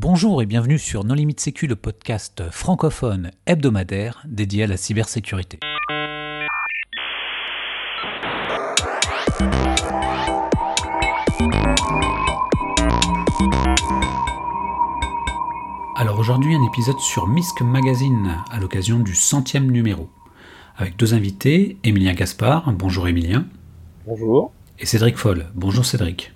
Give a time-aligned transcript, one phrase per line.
[0.00, 5.58] Bonjour et bienvenue sur Non Limite Sécu, le podcast francophone hebdomadaire dédié à la cybersécurité.
[15.96, 20.08] Alors aujourd'hui un épisode sur Misk Magazine à l'occasion du centième numéro.
[20.76, 23.46] Avec deux invités, Emilien Gaspard, bonjour Emilien.
[24.06, 24.52] Bonjour.
[24.78, 26.32] Et Cédric Foll, bonjour Cédric.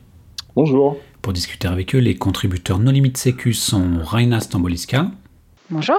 [0.57, 0.97] Bonjour.
[1.23, 5.13] Pour discuter avec eux, les contributeurs non limite sécu sont Raina Stamboliska.
[5.71, 5.97] Bonjour.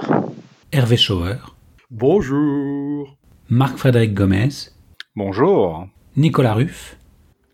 [0.70, 1.36] Hervé Schauer.
[1.90, 3.16] Bonjour.
[3.48, 4.50] Marc-Frédéric Gomez.
[5.16, 5.88] Bonjour.
[6.18, 6.98] Nicolas Ruff.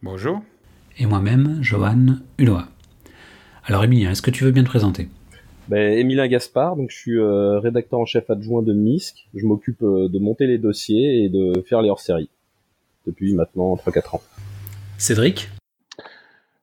[0.03, 0.41] Bonjour.
[0.99, 2.59] Et moi-même, Johan Hulot.
[3.67, 5.09] Alors Emilien, est-ce que tu veux bien te présenter?
[5.69, 9.29] Ben, Emilien Gaspard, donc je suis euh, rédacteur en chef adjoint de MISC.
[9.33, 12.31] Je m'occupe euh, de monter les dossiers et de faire les hors-séries
[13.07, 14.23] depuis maintenant 3-4 ans.
[14.99, 15.49] Cédric?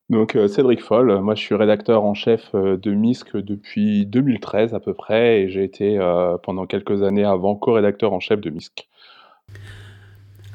[0.09, 4.79] Donc euh, Cédric Foll, moi je suis rédacteur en chef de MISC depuis 2013 à
[4.79, 5.99] peu près et j'ai été
[6.43, 8.87] pendant quelques années avant co-rédacteur en chef de MISC.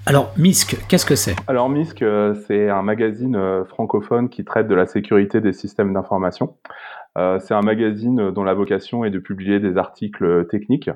[0.04, 1.36] Alors MISC, qu'est-ce que c'est?
[1.46, 2.04] Alors MISC,
[2.46, 6.56] c'est un magazine francophone qui traite de la sécurité des systèmes d'information.
[7.18, 10.90] Euh, c'est un magazine dont la vocation est de publier des articles techniques,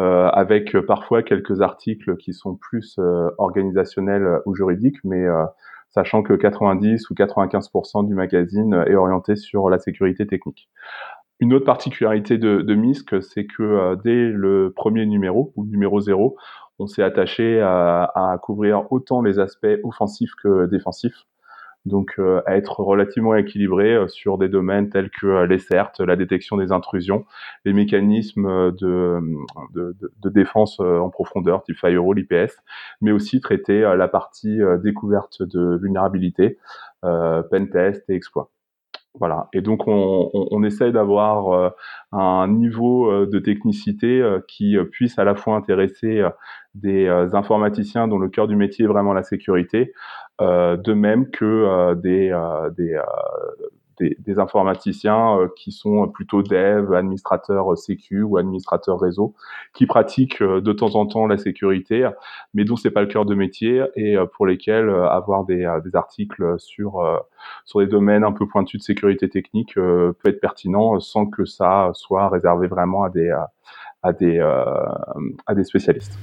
[0.00, 5.24] euh, avec parfois quelques articles qui sont plus euh, organisationnels ou juridiques, mais
[5.94, 10.68] sachant que 90 ou 95% du magazine est orienté sur la sécurité technique.
[11.40, 16.36] Une autre particularité de, de MISC, c'est que dès le premier numéro, ou numéro 0,
[16.78, 21.26] on s'est attaché à, couvrir autant les aspects offensifs que défensifs
[21.84, 26.16] donc euh, être relativement équilibré euh, sur des domaines tels que euh, les CERT, la
[26.16, 27.26] détection des intrusions,
[27.64, 29.20] les mécanismes de,
[29.74, 32.56] de, de défense en profondeur, type firewall, IPS,
[33.00, 36.58] mais aussi traiter la partie découverte de vulnérabilité,
[37.04, 38.50] euh, pentest et exploit.
[39.20, 39.48] Voilà.
[39.52, 41.72] Et donc on, on, on essaye d'avoir
[42.12, 46.24] un niveau de technicité qui puisse à la fois intéresser
[46.74, 49.92] des informaticiens dont le cœur du métier est vraiment la sécurité, euh,
[50.40, 52.98] de même que euh, des, euh, des,
[53.98, 59.34] des, des, informaticiens qui sont plutôt dev, administrateurs sécu ou administrateurs réseau,
[59.72, 62.08] qui pratiquent de temps en temps la sécurité,
[62.54, 66.58] mais dont c'est pas le cœur de métier et pour lesquels avoir des, des articles
[66.58, 67.24] sur
[67.64, 71.90] sur des domaines un peu pointus de sécurité technique peut être pertinent sans que ça
[71.94, 73.32] soit réservé vraiment à des
[74.02, 76.18] à des à des spécialistes.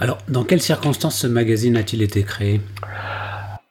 [0.00, 2.60] Alors, dans quelles circonstances ce magazine a-t-il été créé?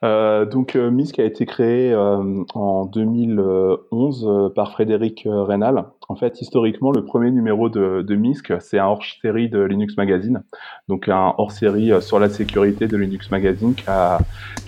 [0.03, 5.85] Euh, donc euh, MISC a été créé euh, en 2011 euh, par Frédéric Reynal.
[6.09, 10.43] En fait, historiquement, le premier numéro de, de MISC, c'est un hors-série de Linux Magazine,
[10.89, 14.19] donc un hors-série sur la sécurité de Linux Magazine qui a,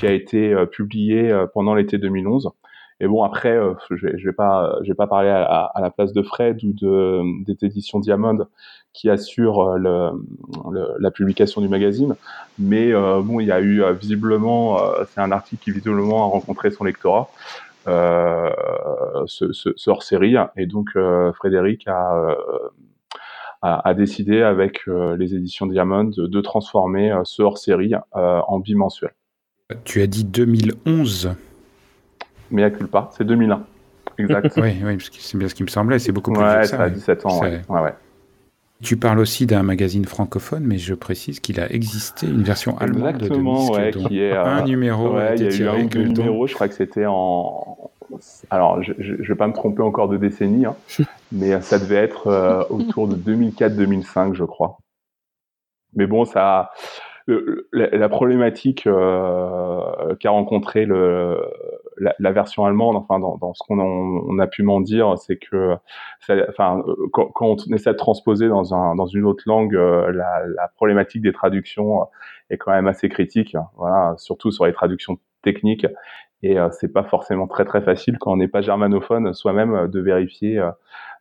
[0.02, 2.50] été publié pendant l'été 2011.
[3.02, 6.14] Et bon, après, je, vais, je vais pas, vais pas parler à, à, la place
[6.14, 8.48] de Fred ou de des éditions Diamond
[8.96, 12.16] qui assurent euh, le, le, la publication du magazine,
[12.58, 14.80] mais euh, bon, il y a eu euh, visiblement,
[15.10, 17.30] c'est un article qui visiblement a rencontré son lectorat.
[17.88, 18.50] Euh,
[19.28, 20.98] ce, ce, ce hors-série et donc
[21.36, 22.36] Frédéric a,
[23.62, 29.12] a, a, décidé avec les éditions Diamond de, de transformer ce hors-série en bimensuel.
[29.84, 31.36] Tu as dit 2011
[32.52, 33.64] mais à culpa, c'est 2001.
[34.18, 34.54] Exact.
[34.58, 36.84] oui, oui, c'est bien ce qui me semblait, c'est beaucoup plus ouais, vieux que ça.
[36.84, 37.62] a 17 ans, ouais.
[37.68, 37.94] ouais, ouais.
[38.82, 43.16] Tu parles aussi d'un magazine francophone, mais je précise qu'il a existé une version allemande
[43.16, 45.82] Exactement, de ouais, qui est, euh, un numéro ouais, a été il y a eu
[45.82, 47.90] un numéro, je crois que c'était en...
[48.50, 50.76] Alors, je ne vais pas me tromper encore de décennie, hein,
[51.32, 54.78] mais ça devait être euh, autour de 2004-2005, je crois.
[55.96, 56.72] Mais bon, ça
[57.72, 61.40] la, la, problématique euh, qu'a rencontré le,
[61.98, 65.38] la, la, version allemande, enfin dans, dans ce qu'on on a pu m'en dire, c'est
[65.38, 65.76] que,
[66.20, 70.12] ça, enfin, quand, quand, on essaie de transposer dans, un, dans une autre langue, euh,
[70.12, 72.08] la, la, problématique des traductions
[72.50, 73.56] est quand même assez critique.
[73.78, 75.88] Voilà, surtout sur les traductions techniques.
[76.44, 80.00] Et euh, c'est pas forcément très très facile quand on n'est pas germanophone soi-même de
[80.00, 80.62] vérifier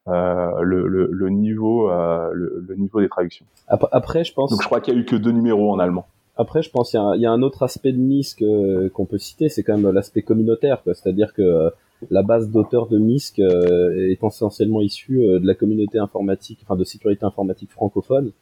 [0.07, 3.47] euh, le, le, le, niveau, euh, le, le, niveau des traductions.
[3.69, 4.51] Après, je pense.
[4.51, 6.07] Donc je crois qu'il y a eu que deux numéros en allemand.
[6.37, 9.19] Après, je pense qu'il y, y, a un autre aspect de MISC euh, qu'on peut
[9.19, 11.71] citer, c'est quand même l'aspect communautaire, c'est-à-dire que euh,
[12.11, 16.85] la base d'auteurs de MISC euh, est essentiellement issue de la communauté informatique, enfin de
[16.85, 18.33] sécurité informatique francophone.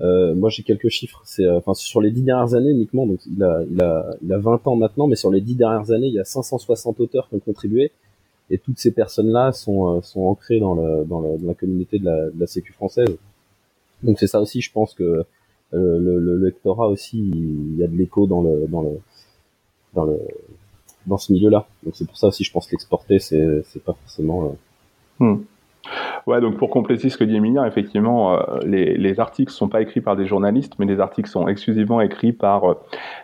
[0.00, 1.22] moi, j'ai quelques chiffres.
[1.24, 4.38] C'est, enfin, sur les dix dernières années uniquement, donc il a, il a, il a
[4.38, 7.36] 20 ans maintenant, mais sur les dix dernières années, il y a 560 auteurs qui
[7.36, 7.92] ont contribué
[8.50, 11.98] et toutes ces personnes-là sont, euh, sont ancrées dans, le, dans, le, dans la communauté
[11.98, 13.16] de la, de la Sécu française.
[14.02, 15.24] Donc c'est ça aussi, je pense que
[15.74, 19.00] euh, le, le, lectorat aussi, il y a de l'écho dans le, dans le,
[19.94, 20.18] dans le,
[21.06, 21.66] dans ce milieu-là.
[21.84, 24.48] Donc c'est pour ça aussi, je pense l'exporter, c'est, c'est pas forcément, euh,
[25.20, 25.42] Hmm.
[26.28, 29.82] Ouais, donc pour compléter ce que dit Emilien, effectivement, euh, les, les, articles sont pas
[29.82, 32.76] écrits par des journalistes, mais les articles sont exclusivement écrits par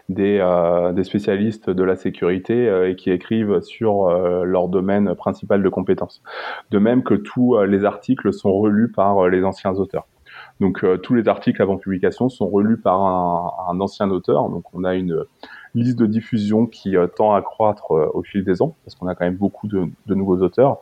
[0.09, 0.45] des,
[0.93, 4.09] des, spécialistes de la sécurité et qui écrivent sur
[4.45, 6.21] leur domaine principal de compétences.
[6.73, 10.09] De même que tous les articles sont relus par les anciens auteurs.
[10.61, 14.49] Donc tous les articles avant publication sont relus par un, ancien auteur.
[14.49, 15.25] Donc on a une
[15.75, 19.25] liste de diffusion qui tend à croître au fil des ans, parce qu'on a quand
[19.25, 20.79] même beaucoup de, de nouveaux auteurs.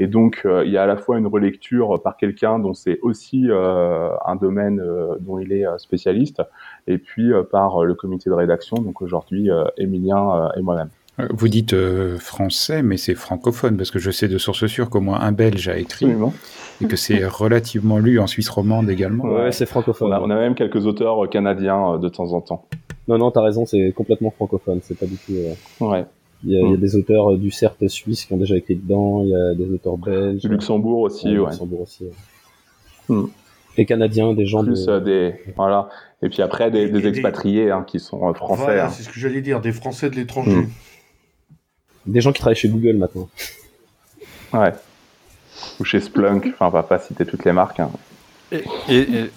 [0.00, 2.98] Et donc, euh, il y a à la fois une relecture par quelqu'un dont c'est
[3.02, 6.42] aussi euh, un domaine euh, dont il est spécialiste,
[6.86, 10.90] et puis par le comité de rédaction, donc aujourd'hui, Emilien et moi-même.
[11.30, 11.76] Vous dites
[12.18, 15.68] français, mais c'est francophone, parce que je sais de source sûre qu'au moins un Belge
[15.68, 16.08] a écrit,
[16.82, 19.24] et que c'est relativement lu en Suisse romande également.
[19.24, 20.12] Ouais, c'est francophone.
[20.12, 22.66] On a, même quelques auteurs canadiens de temps en temps.
[23.06, 25.34] Non, non, t'as raison, c'est complètement francophone, c'est pas du tout...
[25.84, 26.04] Ouais.
[26.44, 26.80] Il y, a, il y, a, mm.
[26.80, 29.72] des auteurs euh, du CERT suisse qui ont déjà écrit dedans, il y a des
[29.72, 30.42] auteurs belges.
[30.42, 31.50] Du Luxembourg aussi, ouais.
[31.50, 32.04] Luxembourg aussi.
[32.04, 33.16] Ouais.
[33.16, 33.28] Mm.
[33.76, 34.90] Et canadiens, des gens Plus de...
[34.90, 35.88] euh, des voilà.
[36.22, 38.62] Et puis après des, des expatriés hein, qui sont euh, français.
[38.62, 38.90] Voilà, hein.
[38.90, 40.62] c'est ce que j'allais dire, des Français de l'étranger.
[40.62, 40.68] Mm.
[42.06, 43.28] Des gens qui travaillent chez Google maintenant.
[44.52, 44.72] Ouais.
[45.80, 46.46] Ou chez Splunk.
[46.46, 47.80] enfin, on va pas citer toutes les marques.
[47.80, 47.90] Hein.
[48.52, 49.30] Et, et, et,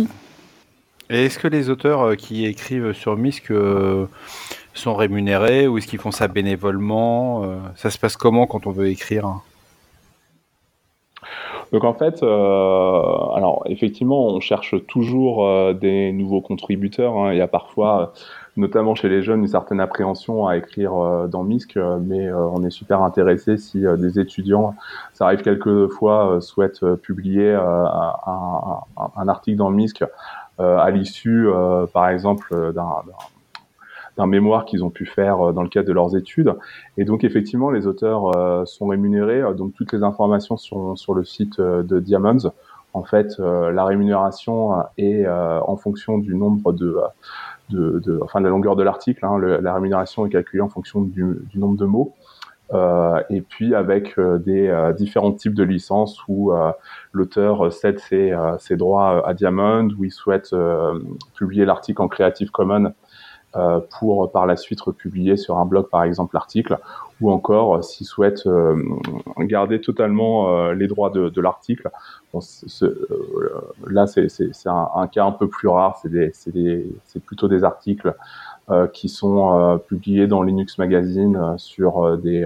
[1.10, 4.08] et est-ce que les auteurs qui écrivent sur MISC euh,
[4.74, 8.72] sont rémunérés ou est-ce qu'ils font ça bénévolement euh, Ça se passe comment quand on
[8.72, 9.42] veut écrire
[11.74, 12.28] donc en fait, euh,
[13.36, 17.18] alors effectivement, on cherche toujours euh, des nouveaux contributeurs.
[17.18, 17.34] Hein.
[17.34, 18.14] Il y a parfois,
[18.58, 22.64] notamment chez les jeunes, une certaine appréhension à écrire euh, dans MISC, mais euh, on
[22.66, 24.76] est super intéressé si euh, des étudiants,
[25.14, 30.04] ça arrive quelquefois, souhaitent publier un, article dans MISC
[30.60, 31.48] à l'issue,
[31.94, 33.04] par exemple, d'un
[34.18, 36.54] d'un mémoire qu'ils ont pu faire euh, dans le cadre de leurs études.
[36.98, 39.42] Et donc effectivement, les auteurs euh, sont rémunérés.
[39.42, 42.52] Euh, donc toutes les informations sont sur le site de Diamonds.
[42.94, 46.98] En fait, la rémunération est en fonction du nombre de,
[47.70, 49.26] de, de enfin de la longueur de l'article.
[49.26, 49.40] Hein.
[49.40, 52.14] la rémunération est calculée en fonction du, nombre de mots.
[52.74, 56.52] Euh, et puis avec euh, des euh, différents types de licences où
[57.14, 60.54] l'auteur cède ses, ses, droits à Diamond, où il souhaite
[61.36, 62.94] publier l'article en Creative Commons
[63.98, 66.78] pour par la suite republier sur un blog par exemple l'article
[67.22, 68.76] ou encore euh, s'ils souhaitent euh,
[69.40, 71.90] garder totalement les droits de, de l'article
[72.34, 72.40] bon,
[73.88, 74.28] là c'est
[74.66, 78.14] un, un, cas un peu plus rare c'est plutôt des articles
[78.92, 82.46] qui sont publiés dans Linux Magazine sur des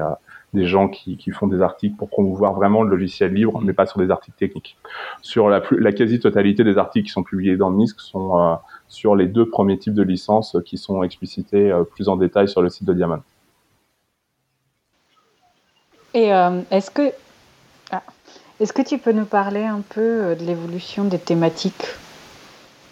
[0.54, 3.86] des gens qui, qui, font des articles pour promouvoir vraiment le logiciel libre, mais pas
[3.86, 4.78] sur des articles techniques.
[5.22, 8.56] Sur la, la quasi-totalité des articles qui sont publiés dans MISC sont euh,
[8.88, 12.62] sur les deux premiers types de licences qui sont explicités euh, plus en détail sur
[12.62, 13.22] le site de Diamond.
[16.14, 16.62] Et euh,
[17.92, 18.04] ah,
[18.60, 21.86] est-ce que tu peux nous parler un peu de l'évolution des thématiques?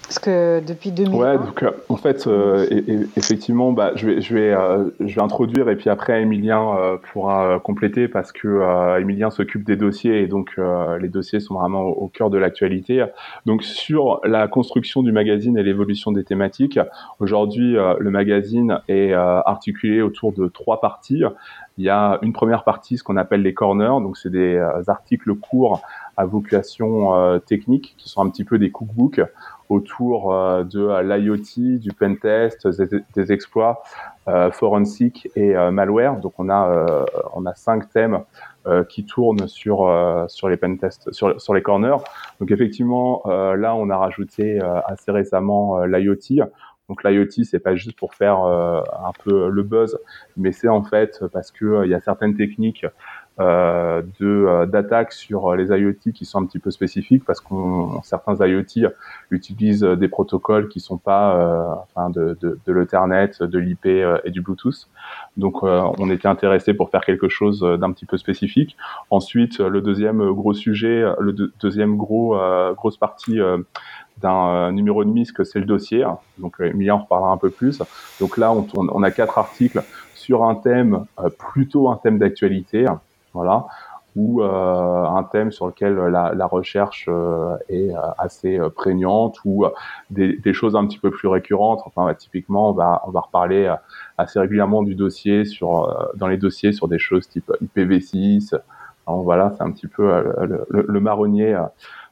[0.09, 1.13] Parce que depuis 2000.
[1.15, 4.89] Ouais, donc euh, en fait, euh, et, et, effectivement, bah, je vais, je vais, euh,
[4.99, 10.23] je vais introduire et puis après Emilien pourra compléter parce que Emilien s'occupe des dossiers
[10.23, 10.59] et donc
[10.99, 13.05] les dossiers sont vraiment au, au cœur de l'actualité.
[13.45, 16.79] Donc sur la construction du magazine et l'évolution des thématiques,
[17.19, 21.23] aujourd'hui le magazine est articulé autour de trois parties.
[21.77, 25.35] Il y a une première partie, ce qu'on appelle les corners, donc c'est des articles
[25.35, 25.81] courts
[26.19, 29.21] à vocation technique qui sont un petit peu des cookbooks
[29.69, 33.83] autour euh, de euh, l'IoT, du pentest, des, des exploits
[34.27, 36.19] euh, forensiques et malware.
[36.19, 38.23] Donc on a on a cinq thèmes
[38.89, 39.77] qui tournent sur
[40.27, 41.97] sur les pentests, sur sur les corners.
[42.39, 46.45] Donc effectivement là on a rajouté assez récemment l'IoT.
[46.89, 49.97] Donc l'IoT, c'est pas juste pour faire un peu le buzz,
[50.37, 52.89] mais c'est en fait parce que il y a certaines techniques euh,
[53.39, 58.35] de euh, d'attaques sur les IoT qui sont un petit peu spécifiques parce qu'on certains
[58.45, 58.89] IoT
[59.31, 64.31] utilisent des protocoles qui sont pas euh, enfin de, de, de l'Ethernet, de l'IP et
[64.31, 64.89] du Bluetooth.
[65.37, 68.75] Donc on était intéressé pour faire quelque chose d'un petit peu spécifique.
[69.09, 72.37] Ensuite, le deuxième gros sujet, le deuxième gros
[72.75, 73.39] grosse partie
[74.17, 76.05] d'un numéro de MISC, c'est le dossier.
[76.37, 77.81] Donc Emilia en reparlera un peu plus.
[78.19, 79.81] Donc là, on, on a quatre articles
[80.15, 81.05] sur un thème
[81.37, 82.85] plutôt un thème d'actualité
[83.39, 83.65] voilà,
[84.15, 89.65] ou euh, un thème sur lequel la, la recherche euh, est euh, assez prégnante, ou
[90.09, 91.81] des, des, choses un petit peu plus récurrentes.
[91.85, 93.73] Enfin, bah, typiquement, on va, on va reparler
[94.17, 98.55] assez régulièrement du dossier sur, dans les dossiers sur des choses type IPv6.
[99.07, 101.57] Alors, voilà, c'est un petit peu le, le, le marronnier.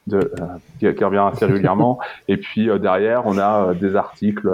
[0.07, 0.45] De, euh,
[0.79, 1.99] qui, qui, revient assez régulièrement.
[2.29, 4.49] Et puis euh, derrière, on a euh, des articles,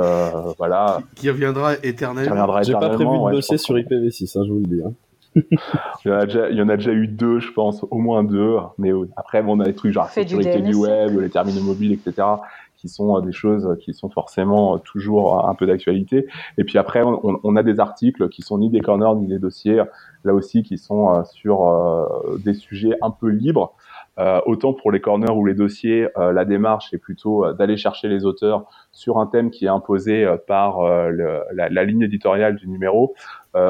[0.58, 0.98] voilà.
[1.13, 2.63] Qui, qui reviendra éternellement.
[2.63, 4.82] J'ai pas prévu de ouais, dossier sur IPv6, hein, je vous le dis.
[4.84, 4.94] Hein.
[5.36, 5.58] Il,
[6.06, 8.24] y en a déjà, il y en a déjà eu deux, je pense, au moins
[8.24, 8.58] deux.
[8.78, 11.94] Mais après, bon, on a des trucs genre la sécurité du, web, les terminaux mobiles,
[11.94, 12.28] etc
[12.75, 16.28] qui sont des choses qui sont forcément toujours un peu d'actualité.
[16.58, 19.40] Et puis après, on, on, a des articles qui sont ni des corners ni des
[19.40, 19.82] dossiers,
[20.25, 23.74] là aussi, qui sont sur des sujets un peu libres.
[24.20, 27.77] Euh, autant pour les corners ou les dossiers, euh, la démarche est plutôt euh, d'aller
[27.77, 32.67] chercher les auteurs sur un thème qui est imposé par le, la, ligne éditoriale du
[32.67, 33.15] numéro.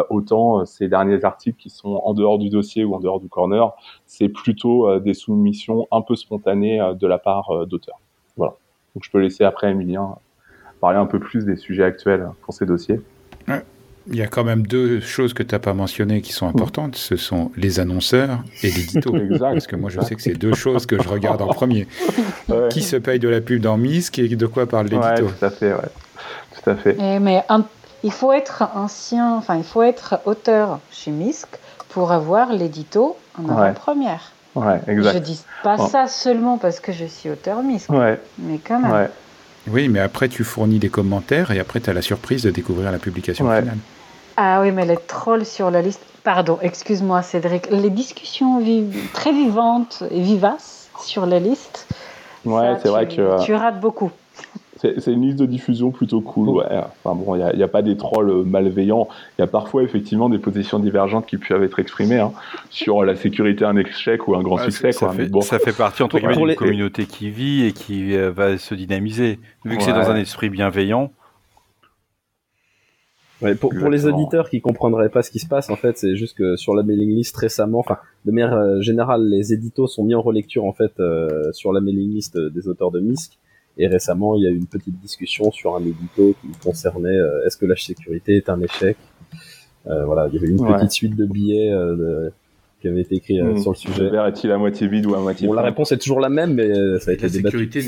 [0.10, 3.72] autant ces derniers articles qui sont en dehors du dossier ou en dehors du corner,
[4.06, 8.00] c'est plutôt des soumissions un peu spontanées de la part d'auteurs.
[8.36, 8.54] Voilà.
[8.94, 10.16] Donc je peux laisser après Emilien
[10.82, 13.00] parler un peu plus des sujets actuels pour ces dossiers.
[14.08, 16.96] Il y a quand même deux choses que tu n'as pas mentionnées qui sont importantes.
[16.96, 19.16] Ce sont les annonceurs et l'édito.
[19.40, 21.88] Parce que moi, je sais que c'est deux choses que je regarde en premier.
[22.70, 25.46] Qui se paye de la pub dans MISC et de quoi parle l'édito ouais, Tout
[25.46, 25.90] à fait, ouais.
[26.64, 26.98] Tout à fait.
[27.00, 27.44] Et mais
[28.04, 31.48] il faut être ancien, enfin, il faut être auteur chez MISC
[31.90, 34.32] pour avoir l'édito en avant-première.
[34.56, 35.14] Ouais, exact.
[35.14, 37.90] Je dis pas ça seulement parce que je suis auteur MISC,
[38.40, 39.10] mais quand même.
[39.68, 42.92] Oui, mais après, tu fournis des commentaires et après, tu as la surprise de découvrir
[42.92, 43.78] la publication finale.
[44.36, 46.02] Ah oui, mais les trolls sur la liste.
[46.24, 47.70] Pardon, excuse-moi, Cédric.
[47.70, 48.62] Les discussions
[49.14, 51.88] très vivantes et vivaces sur la liste.
[52.46, 53.44] Ouais, c'est vrai que.
[53.46, 54.12] Tu rates beaucoup.
[54.84, 56.50] C'est une liste de diffusion plutôt cool.
[56.50, 56.66] Ouais.
[57.04, 59.08] Enfin bon, il n'y a, pas des trolls malveillants.
[59.38, 62.34] Il y a parfois effectivement des positions divergentes qui peuvent être exprimées hein,
[62.70, 64.92] sur la sécurité, un échec ou un grand succès.
[64.92, 65.16] Ça, quoi.
[65.16, 65.40] Fait, bon.
[65.40, 69.40] ça fait partie entre guillemets d'une communauté qui vit et qui euh, va se dynamiser.
[69.64, 71.12] Vu que c'est dans un esprit bienveillant.
[73.42, 76.16] Ouais, pour, pour, les auditeurs qui comprendraient pas ce qui se passe, en fait, c'est
[76.16, 80.04] juste que sur la mailing list récemment, enfin, de manière euh, générale, les éditos sont
[80.04, 83.38] mis en relecture en fait euh, sur la mailing list des auteurs de MISC.
[83.78, 87.46] Et récemment, il y a eu une petite discussion sur un édito qui concernait euh,
[87.46, 88.98] est-ce que la sécurité est un échec?
[89.86, 92.32] voilà, il y avait une petite suite de billets de,
[92.80, 93.58] qui avait été écrit mmh.
[93.58, 94.04] sur le sujet.
[94.04, 96.30] Le verre est-il à moitié vide ou à moitié bon, La réponse est toujours la
[96.30, 97.58] même, mais ça a été la débattu.
[97.58, 97.82] Sécurité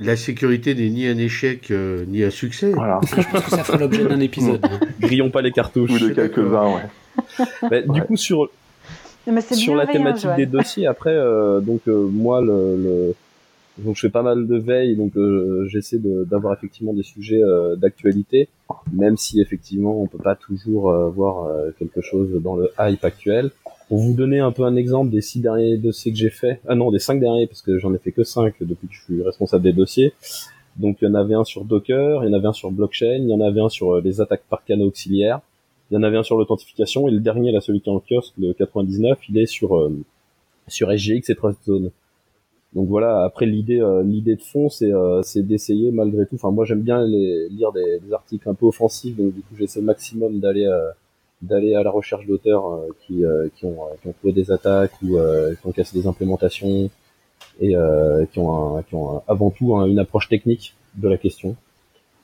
[0.00, 2.72] la sécurité n'est ni un échec euh, ni un succès.
[2.72, 3.00] Voilà.
[3.04, 4.64] Je pense que ça fera l'objet d'un épisode.
[5.00, 5.90] Grillons pas les cartouches.
[5.90, 7.44] Ou de quelques-uns, ouais.
[7.70, 8.48] Bah, du coup, sur,
[9.52, 13.14] sur la thématique des dossiers, après, euh, donc euh, moi, le, le,
[13.84, 15.12] donc je fais pas mal de veille, donc
[15.66, 17.42] j'essaie d'avoir effectivement des sujets
[17.76, 18.48] d'actualité,
[18.92, 23.50] même si effectivement on peut pas toujours voir quelque chose dans le hype actuel.
[23.88, 26.76] Pour vous donner un peu un exemple des six derniers dossiers que j'ai fait, ah
[26.76, 29.22] non, des cinq derniers, parce que j'en ai fait que cinq depuis que je suis
[29.22, 30.12] responsable des dossiers.
[30.76, 33.18] Donc il y en avait un sur Docker, il y en avait un sur blockchain,
[33.20, 35.40] il y en avait un sur euh, les attaques par canaux auxiliaires,
[35.90, 38.00] il y en avait un sur l'authentification, et le dernier, là, celui qui est en
[38.00, 39.92] kiosque, le 99, il est sur euh,
[40.68, 41.90] sur SGX et TrustZone.
[42.74, 46.36] Donc voilà, après l'idée euh, l'idée de fond c'est c'est d'essayer malgré tout.
[46.36, 49.82] Enfin moi j'aime bien les, lire des, articles un peu offensifs, donc du coup j'essaie
[49.82, 50.68] maximum d'aller
[51.42, 55.16] d'aller à la recherche d'auteurs euh, qui, euh, qui, ont, qui trouvé des attaques ou
[55.16, 56.90] euh, qui ont cassé des implémentations
[57.60, 57.74] et
[58.32, 61.56] qui ont, ont avant tout une approche technique de la question.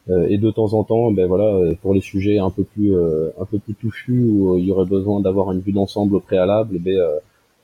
[0.08, 3.74] et de temps en temps, ben voilà, pour les sujets un peu plus un plus
[3.74, 6.98] touchus où il y aurait besoin d'avoir une vue d'ensemble au préalable, ben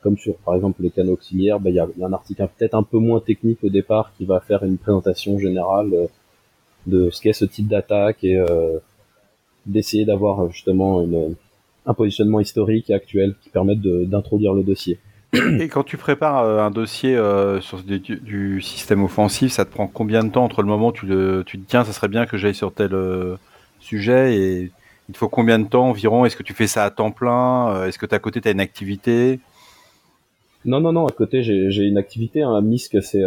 [0.03, 2.83] comme sur par exemple les canaux auxiliaires, ben il y a, un article peut-être un
[2.83, 6.09] peu moins technique au départ qui va faire une présentation générale
[6.87, 8.43] de ce qu'est ce type d'attaque et
[9.67, 11.37] d'essayer d'avoir justement une,
[11.87, 14.99] un positionnement historique et actuel qui permettent d'introduire le dossier.
[15.61, 19.87] Et quand tu prépares euh, un dossier euh, sur du, système offensif, ça te prend
[19.87, 22.37] combien de temps entre le moment où tu, te dis tiens, ça serait bien que
[22.37, 23.37] j'aille sur tel euh,
[23.81, 24.73] sujet et
[25.09, 26.25] il te faut combien de temps environ?
[26.27, 27.85] Est-ce que tu fais ça à temps plein?
[27.87, 29.41] Est-ce que tu à côté tu une activité?
[30.65, 32.43] Non, non, non, à côté j'ai une activité.
[32.43, 32.61] Un hein.
[32.63, 33.23] MISC c'est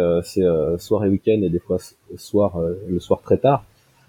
[0.78, 1.78] soir et week-end et des fois
[2.16, 3.64] soir, le soir très tard.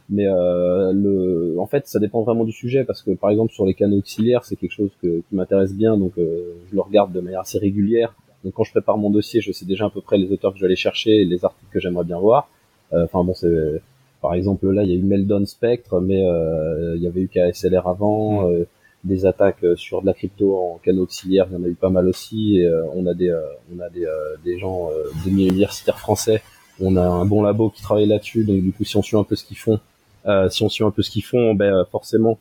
[0.10, 3.65] Mais euh, le, en fait, ça dépend vraiment du sujet parce que par exemple sur
[3.65, 7.12] les canaux auxiliaires, c'est quelque chose que, qui m'intéresse bien, donc euh, je le regarde
[7.12, 8.15] de manière assez régulière.
[8.43, 10.57] Donc quand je prépare mon dossier, je sais déjà à peu près les auteurs que
[10.57, 12.50] je vais aller chercher et les articles que j'aimerais bien voir.
[12.93, 13.81] Euh, enfin bon, c'est
[14.22, 17.27] par exemple là, il y a eu Meldon Spectre, mais euh, il y avait eu
[17.27, 18.50] KSLR avant.
[18.50, 18.65] Mm.
[19.07, 21.89] Des attaques sur de la crypto en canaux auxiliaires, il y en a eu pas
[21.89, 22.59] mal aussi.
[22.59, 23.35] Et, on a des,
[23.75, 24.05] on a des,
[24.43, 24.89] des gens,
[25.23, 26.41] des universitaires français.
[26.79, 29.23] On a un bon labo qui travaille là-dessus, donc du coup, si on suit un
[29.23, 29.79] peu ce qu'ils font,
[30.27, 32.37] euh, si on suit un peu ce qu'ils font, ben forcément,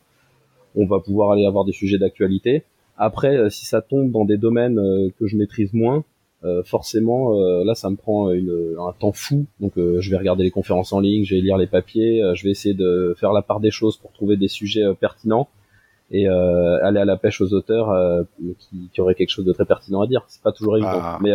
[0.75, 2.63] on va pouvoir aller avoir des sujets d'actualité.
[2.97, 6.03] Après, euh, si ça tombe dans des domaines euh, que je maîtrise moins,
[6.63, 7.33] forcément,
[7.65, 9.47] là, ça me prend un temps fou.
[9.59, 12.51] Donc, je vais regarder les conférences en ligne, je vais lire les papiers, je vais
[12.51, 15.49] essayer de faire la part des choses pour trouver des sujets pertinents
[16.11, 18.25] et aller à la pêche aux auteurs
[18.59, 20.23] qui, qui, auraient quelque chose de très pertinent à dire.
[20.27, 21.19] C'est pas toujours évident, ah.
[21.21, 21.31] mais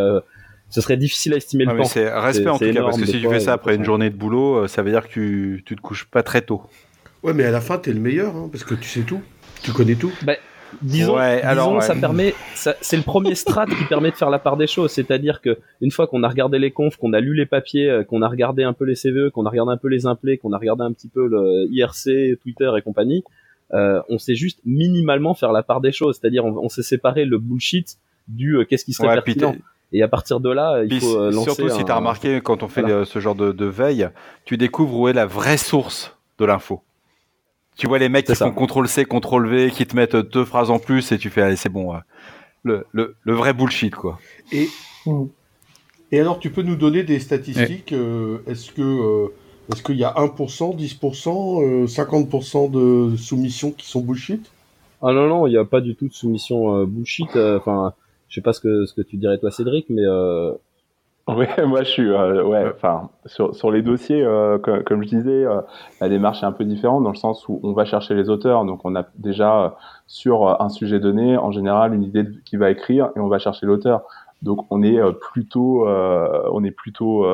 [0.73, 1.85] ce serait difficile à estimer le temps.
[1.85, 4.17] C'est respect en tout cas, parce que si tu fais ça après une journée de
[4.17, 6.63] boulot, euh, ça veut dire que tu, tu te couches pas très tôt.
[7.23, 9.21] Ouais, mais à la fin, tu es le meilleur, hein, parce que tu sais tout.
[9.63, 10.11] Tu connais tout.
[10.23, 10.33] Bah,
[10.81, 14.67] disons, alors, ça permet, c'est le premier strat qui permet de faire la part des
[14.67, 14.91] choses.
[14.93, 18.03] C'est-à-dire que une fois qu'on a regardé les confs, qu'on a lu les papiers, euh,
[18.03, 20.55] qu'on a regardé un peu les CVE, qu'on a regardé un peu les implés, qu'on
[20.55, 23.25] a regardé un petit peu le IRC, Twitter et compagnie,
[23.75, 26.19] euh, on sait juste minimalement faire la part des choses.
[26.21, 27.99] C'est-à-dire, on, on sait séparer le bullshit
[28.29, 29.55] du euh, qu'est-ce qui serait pertinent.
[29.95, 31.55] Et à partir de là, il faut lancer.
[31.55, 34.09] Surtout si tu as remarqué, quand on fait ce genre de, de veille,
[34.47, 36.83] tu découvres où est la vraie source de l'info.
[37.77, 40.71] Tu vois les mecs qui font CTRL C, CTRL V, qui te mettent deux phrases
[40.71, 41.95] en plus et tu fais allez c'est bon,
[42.63, 44.19] le, le, le, vrai bullshit quoi.
[44.51, 44.69] Et
[46.11, 49.29] et alors tu peux nous donner des statistiques euh, Est-ce que euh,
[49.71, 54.51] est-ce qu'il y a 1%, 10%, 50% de soumissions qui sont bullshit?
[55.03, 57.37] Ah non non, il n'y a pas du tout de soumission euh, bullshit.
[57.37, 57.93] Enfin,
[58.29, 60.05] je sais pas ce que ce que tu dirais toi Cédric, mais
[61.29, 65.09] oui, moi je suis, euh, ouais, enfin, sur, sur les dossiers, euh, comme, comme, je
[65.09, 65.61] disais, euh,
[66.01, 68.65] la démarche est un peu différente dans le sens où on va chercher les auteurs.
[68.65, 69.77] Donc on a déjà
[70.09, 73.67] sur un sujet donné, en général, une idée qui va écrire et on va chercher
[73.67, 74.03] l'auteur.
[74.43, 77.25] Donc on est plutôt, on est plutôt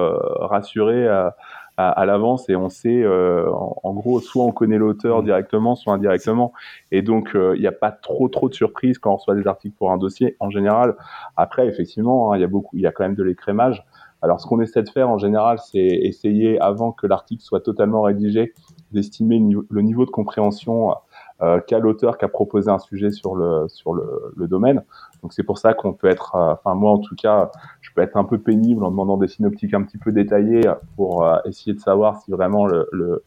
[0.40, 1.34] rassuré à,
[1.78, 5.24] l'avance et on sait, euh, en, gros, soit on connaît l'auteur mmh.
[5.24, 6.52] directement, soit indirectement.
[6.90, 9.46] Et donc, euh, il n'y a pas trop trop de surprises quand on reçoit des
[9.46, 10.36] articles pour un dossier.
[10.40, 10.96] En général,
[11.36, 13.84] après, effectivement, hein, il y a beaucoup, il y a quand même de l'écrémage.
[14.20, 18.02] Alors, ce qu'on essaie de faire en général, c'est essayer, avant que l'article soit totalement
[18.02, 18.52] rédigé,
[18.90, 20.90] d'estimer le niveau de compréhension
[21.40, 24.82] euh, qu'a l'auteur qui a proposé un sujet sur le sur le, le domaine.
[25.22, 28.02] Donc c'est pour ça qu'on peut être, euh, enfin moi en tout cas, je peux
[28.02, 30.62] être un peu pénible en demandant des synoptiques un petit peu détaillés
[30.96, 33.22] pour euh, essayer de savoir si vraiment le, le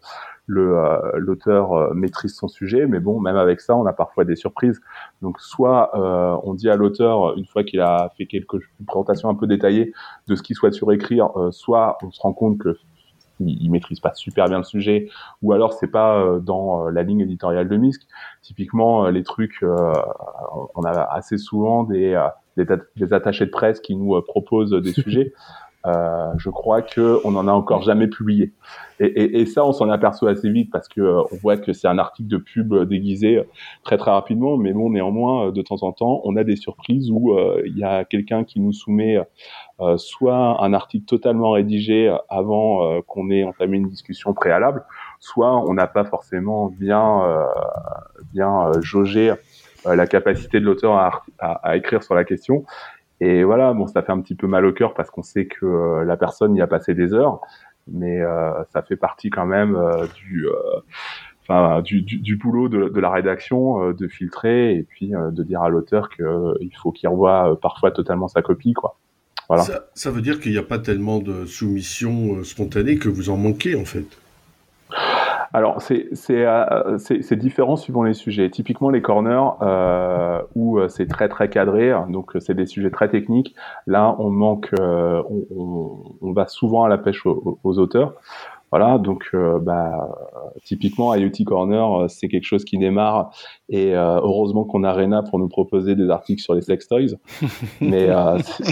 [0.47, 4.81] l'auteur maîtrise son sujet, mais bon, même avec ça, on a parfois des surprises.
[5.21, 5.91] Donc, soit
[6.43, 9.93] on dit à l'auteur, une fois qu'il a fait quelques une présentation un peu détaillée
[10.27, 12.75] de ce qu'il souhaite surécrire, soit on se rend compte que
[13.45, 15.09] il, maîtrise pas super bien le sujet,
[15.41, 18.01] ou alors c'est pas euh, dans euh, la ligne éditoriale de MISC.
[18.41, 22.19] Typiquement, euh, les trucs, on a assez souvent des,
[22.57, 25.33] des, attachés de presse qui nous proposent des sujets.
[25.87, 28.53] Euh, je crois que on en a encore jamais publié.
[28.99, 31.87] Et, et, et ça, on s'en aperçoit assez vite parce que on voit que c'est
[31.87, 33.41] un article de pub déguisé
[33.83, 34.57] très très rapidement.
[34.57, 38.05] Mais bon, néanmoins, de temps en temps, on a des surprises où il y a
[38.05, 39.19] quelqu'un qui nous soumet
[39.81, 44.83] euh, soit un article totalement rédigé avant euh, qu'on ait entamé une discussion préalable,
[45.19, 47.45] soit on n'a pas forcément bien euh,
[48.31, 49.33] bien jaugé
[49.83, 52.63] la capacité de l'auteur à, à, écrire sur la question.
[53.21, 56.03] Et voilà, bon, ça fait un petit peu mal au cœur parce qu'on sait que
[56.03, 57.39] la personne y a passé des heures,
[57.87, 58.19] mais
[58.73, 59.77] ça fait partie quand même
[60.15, 60.47] du,
[61.43, 66.09] enfin, du, du, boulot de, la rédaction, de filtrer et puis de dire à l'auteur
[66.09, 68.97] qu'il faut qu'il revoie parfois totalement sa copie, quoi.
[69.93, 73.37] Ça, veut dire qu'il n'y a pas tellement de soumissions euh, spontanées que vous en
[73.37, 74.05] manquez en fait.
[75.53, 78.49] Alors, euh, c'est différent suivant les sujets.
[78.49, 82.89] Typiquement, les corners, euh, où euh, c'est très très cadré, hein, donc c'est des sujets
[82.89, 83.53] très techniques.
[83.85, 88.15] Là, on manque, on, on, on, va souvent à la pêche aux, aux auteurs.
[88.71, 90.07] Voilà, donc euh, bah,
[90.63, 93.31] typiquement IoT Corner, euh, c'est quelque chose qui démarre
[93.71, 97.17] et euh, heureusement qu'on a Rena pour nous proposer des articles sur les sex toys.
[97.81, 98.09] Mais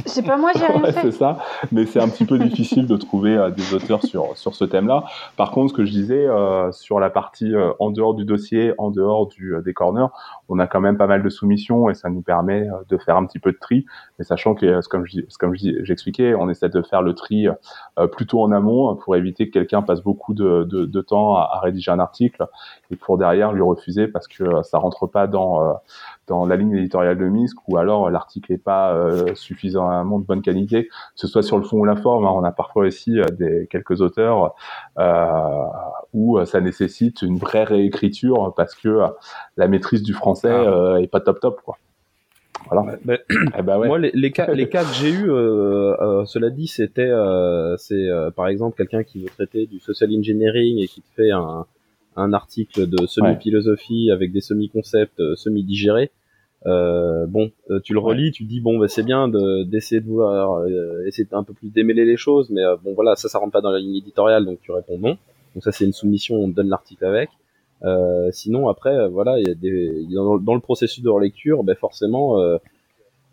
[0.06, 1.40] c'est pas moi, j'ai rien ouais, C'est ça,
[1.72, 5.06] mais c'est un petit peu difficile de trouver des auteurs sur sur ce thème-là.
[5.38, 6.28] Par contre, ce que je disais
[6.72, 10.08] sur la partie en dehors du dossier, en dehors du des corners,
[10.50, 13.26] on a quand même pas mal de soumissions et ça nous permet de faire un
[13.26, 13.86] petit peu de tri.
[14.18, 17.48] Mais sachant que, comme je comme j'expliquais, on essaie de faire le tri
[18.12, 21.60] plutôt en amont pour éviter que quelqu'un passe beaucoup de, de, de temps à, à,
[21.60, 22.46] rédiger un article
[22.92, 25.74] et pour derrière lui refuser parce que euh, ça rentre pas dans euh,
[26.28, 30.42] dans la ligne éditoriale de MISC ou alors l'article est pas euh, suffisamment de bonne
[30.42, 32.26] qualité, que ce soit sur le fond ou la forme.
[32.26, 32.32] Hein.
[32.34, 34.56] On a parfois aussi des quelques auteurs
[34.98, 35.64] euh,
[36.14, 39.00] où ça nécessite une vraie réécriture parce que
[39.58, 40.98] la maîtrise du français ah.
[41.00, 41.78] est pas top top quoi.
[42.70, 42.98] Voilà.
[43.58, 43.88] Eh ben ouais.
[43.88, 47.76] Moi, les, les, cas, les cas que j'ai eu, euh, euh, cela dit, c'était, euh,
[47.78, 51.32] c'est euh, par exemple quelqu'un qui veut traiter du social engineering et qui te fait
[51.32, 51.66] un,
[52.20, 56.12] un article de semi-philosophie avec des semi-concepts euh, semi-digérés.
[56.66, 57.52] bon,
[57.84, 60.66] tu le relis, tu te dis bon, bah, c'est bien d'essayer de, voir,
[61.06, 63.72] essayer un peu plus démêler les choses, mais bon voilà, ça, ça rentre pas dans
[63.72, 65.18] la ligne éditoriale, donc tu réponds non.
[65.56, 67.30] Donc ça, c'est une soumission, on te donne l'article avec.
[67.84, 71.78] Euh, sinon après euh, voilà il y a des dans, le processus de relecture ben
[71.78, 72.58] forcément euh,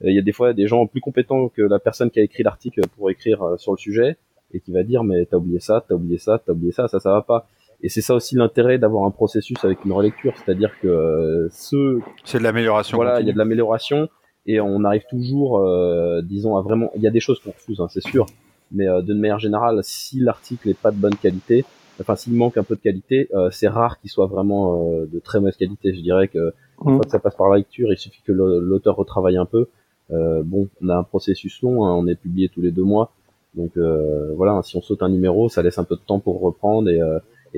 [0.04, 2.44] il y a des fois des gens plus compétents que la personne qui a écrit
[2.44, 4.18] l'article pour écrire sur le sujet
[4.52, 7.00] et qui va dire mais t'as oublié ça t'as oublié ça t'as oublié ça ça
[7.00, 7.48] ça va pas
[7.82, 12.38] et c'est ça aussi l'intérêt d'avoir un processus avec une relecture c'est-à-dire que ce c'est
[12.38, 14.08] de l'amélioration voilà il y a de l'amélioration
[14.46, 15.60] et on arrive toujours
[16.22, 18.26] disons à vraiment il y a des choses qu'on refuse hein, c'est sûr
[18.72, 21.64] mais de manière générale si l'article est pas de bonne qualité
[22.00, 25.18] enfin s'il manque un peu de qualité, euh, c'est rare qu'il soit vraiment euh, de
[25.18, 25.94] très mauvaise qualité.
[25.94, 26.52] Je dirais que
[26.84, 29.68] Une fois que ça passe par la lecture, il suffit que l'auteur retravaille un peu.
[30.10, 33.12] bon, on a un processus long, hein, on est publié tous les deux mois,
[33.54, 33.76] donc
[34.36, 37.00] voilà, si on saute un numéro, ça laisse un peu de temps pour reprendre et,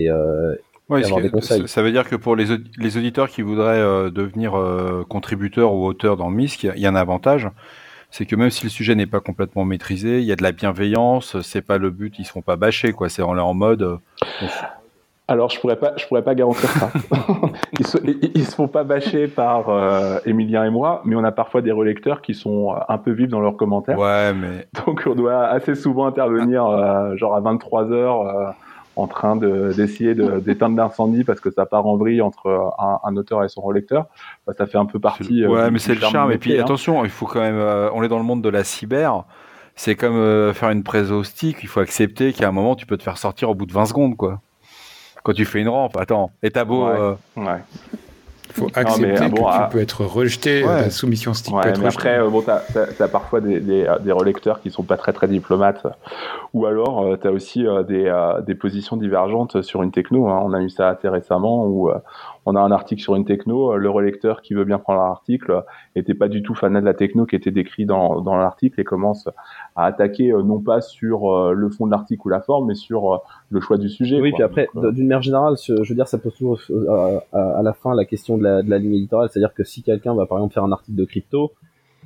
[0.04, 1.68] et, avoir des conseils.
[1.68, 2.46] Ça veut dire que pour les,
[2.78, 4.54] les auditeurs qui voudraient devenir
[5.08, 7.48] contributeurs ou auteurs dans MISC, il y, a un avantage
[8.10, 10.52] c'est que même si le sujet n'est pas complètement maîtrisé, il y a de la
[10.52, 13.08] bienveillance, c'est pas le but, ils se font pas bâcher, quoi.
[13.08, 13.82] C'est en en mode.
[13.82, 14.46] Euh,
[15.28, 16.90] Alors je pourrais pas, je pourrais pas garantir ça.
[17.78, 17.98] ils, se,
[18.34, 21.72] ils, se font pas bâcher par euh, Emilien et moi, mais on a parfois des
[21.72, 23.98] relecteurs qui sont un peu vifs dans leurs commentaires.
[23.98, 28.54] Ouais, mais donc on doit assez souvent intervenir, euh, genre à 23 heures
[28.98, 33.48] en train d'essayer d'éteindre l'incendie parce que ça part en vrille entre un, auteur et
[33.48, 34.06] son relecteur.
[34.46, 35.44] Bah, ça fait un peu partie.
[35.44, 36.32] Euh, ouais, mais c'est le charme.
[36.32, 36.62] Et puis hein.
[36.62, 37.58] attention, il faut quand même.
[37.58, 39.24] Euh, on est dans le monde de la cyber.
[39.76, 41.58] C'est comme euh, faire une presse au stick.
[41.62, 43.86] Il faut accepter qu'à un moment, tu peux te faire sortir au bout de 20
[43.86, 44.40] secondes, quoi.
[45.22, 46.32] Quand tu fais une rampe, attends.
[46.42, 46.88] Et t'as beau.
[46.88, 47.62] ouais.
[48.48, 49.68] Il faut accepter que tu ah.
[49.70, 53.86] peux être rejeté, la soumission stick peut être Après, bon, tu as, parfois des, des,
[54.00, 55.86] des, relecteurs qui sont pas très très diplomates,
[56.54, 60.28] ou alors euh, tu as aussi euh, des, euh, des, positions divergentes sur une techno.
[60.28, 60.40] Hein.
[60.44, 61.90] On a eu ça assez récemment où
[62.48, 66.14] on a un article sur une techno, le relecteur qui veut bien prendre l'article n'était
[66.14, 69.28] pas du tout fan de la techno qui était décrit dans, dans l'article et commence
[69.76, 73.60] à attaquer non pas sur le fond de l'article ou la forme, mais sur le
[73.60, 74.20] choix du sujet.
[74.20, 76.60] Oui, puis après, d'une manière générale, je veux dire, ça pose toujours
[77.32, 80.14] à, la fin la question de la, de la ligne éditoriale, c'est-à-dire que si quelqu'un
[80.14, 81.52] va par exemple faire un article de crypto,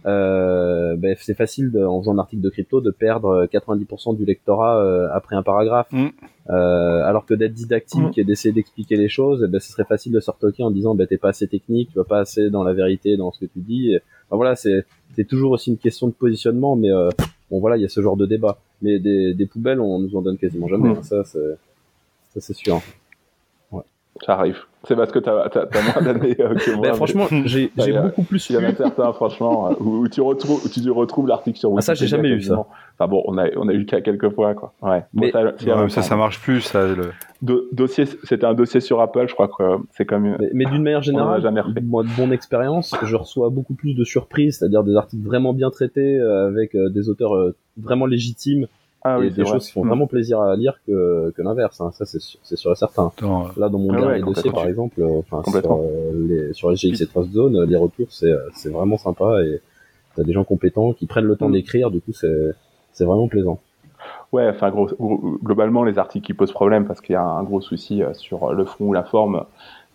[0.04, 4.24] euh, ben, c'est facile de, en faisant un article de crypto de perdre 90% du
[4.24, 5.90] lectorat euh, après un paragraphe.
[5.92, 6.08] Mm.
[6.50, 8.20] Euh, alors que d'être didactique mm.
[8.20, 11.06] et d'essayer d'expliquer les choses, ben, ce serait facile de se retoquer en disant ben,
[11.06, 13.60] t'es pas assez technique, tu vas pas assez dans la vérité, dans ce que tu
[13.60, 13.96] dis.
[14.30, 14.84] ben, voilà, c'est
[15.14, 17.10] c'est toujours aussi une question de positionnement, mais euh,
[17.50, 18.58] bon voilà, il y a ce genre de débat.
[18.80, 20.88] Mais des, des poubelles, on nous en donne quasiment jamais.
[20.88, 20.96] Mm.
[20.98, 21.24] Hein, ça
[22.40, 22.80] c'est sûr.
[24.20, 24.58] Ça arrive.
[24.84, 26.88] C'est parce que tu as, moins d'années euh, que moi.
[26.88, 27.70] Ben, franchement, j'ai
[28.02, 28.50] beaucoup plus.
[28.50, 31.70] Il y en a certains, franchement, euh, où, tu retrouves, où tu retrouves l'article sur
[31.70, 31.92] Wikipédia.
[31.92, 32.66] Ah, ça, j'ai jamais eu ça.
[32.98, 34.72] Enfin bon, on a, on a eu le cas quelques fois, quoi.
[34.82, 35.04] Ouais.
[35.14, 35.32] Mais
[35.88, 36.84] ça, ça marche plus, ça.
[36.86, 37.68] Le...
[37.72, 40.36] dossier, c'était un dossier sur Apple, je crois que c'est comme.
[40.38, 41.42] Mais, mais d'une manière générale,
[41.82, 45.70] moi, de mon expérience, je reçois beaucoup plus de surprises, c'est-à-dire des articles vraiment bien
[45.70, 47.34] traités, euh, avec des auteurs
[47.76, 48.66] vraiment légitimes
[49.04, 49.88] ah, oui, des choses qui font mm.
[49.88, 51.80] vraiment plaisir à lire que, que l'inverse.
[51.80, 51.90] Hein.
[51.92, 53.10] Ça, c'est sûr, sûr et certain.
[53.56, 57.00] Là, dans mon ah dernier dossier, par exemple, euh, enfin, sur, euh, les, sur GX
[57.00, 59.60] et Trust Zone, les retours, c'est, c'est vraiment sympa et
[60.14, 61.52] t'as des gens compétents qui prennent le temps mm.
[61.52, 61.90] d'écrire.
[61.90, 62.52] Du coup, c'est,
[62.92, 63.58] c'est vraiment plaisant.
[64.30, 64.88] Ouais, enfin, gros,
[65.42, 68.52] globalement, les articles qui posent problème parce qu'il y a un gros souci euh, sur
[68.52, 69.44] le fond ou la forme,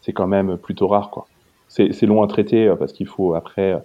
[0.01, 1.27] c'est quand même plutôt rare, quoi.
[1.69, 3.77] C'est, c'est long à traiter parce qu'il faut après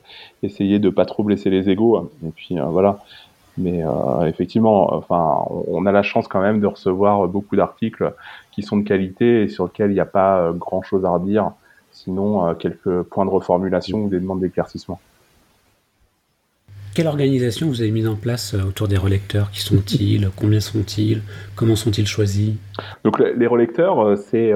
[0.44, 2.10] essayer de pas trop blesser les égaux.
[2.24, 3.00] Et puis voilà.
[3.58, 8.14] Mais euh, effectivement, enfin, on a la chance quand même de recevoir beaucoup d'articles
[8.50, 11.10] qui sont de qualité et sur lesquels il n'y a pas euh, grand chose à
[11.10, 11.52] redire,
[11.90, 15.00] sinon euh, quelques points de reformulation ou des demandes d'éclaircissement.
[16.94, 19.50] Quelle organisation vous avez mise en place autour des relecteurs?
[19.50, 20.30] Qui sont-ils?
[20.36, 21.22] Combien sont-ils?
[21.54, 22.52] Comment sont-ils choisis?
[23.02, 24.52] Donc les relecteurs, c'est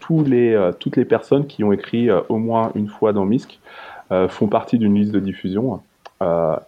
[0.00, 3.58] tous les, toutes les personnes qui ont écrit au moins une fois dans MISC
[4.28, 5.80] font partie d'une liste de diffusion.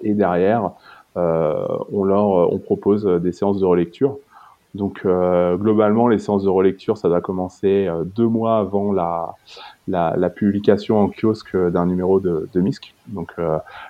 [0.01, 0.71] et derrière,
[1.17, 4.19] on leur euh, propose des séances de relecture.
[4.75, 9.35] Donc euh, globalement, les séances de relecture, ça doit commencer deux mois avant la,
[9.89, 12.95] la, publication en kiosque d'un numéro de, de MISC.
[13.07, 13.35] Donc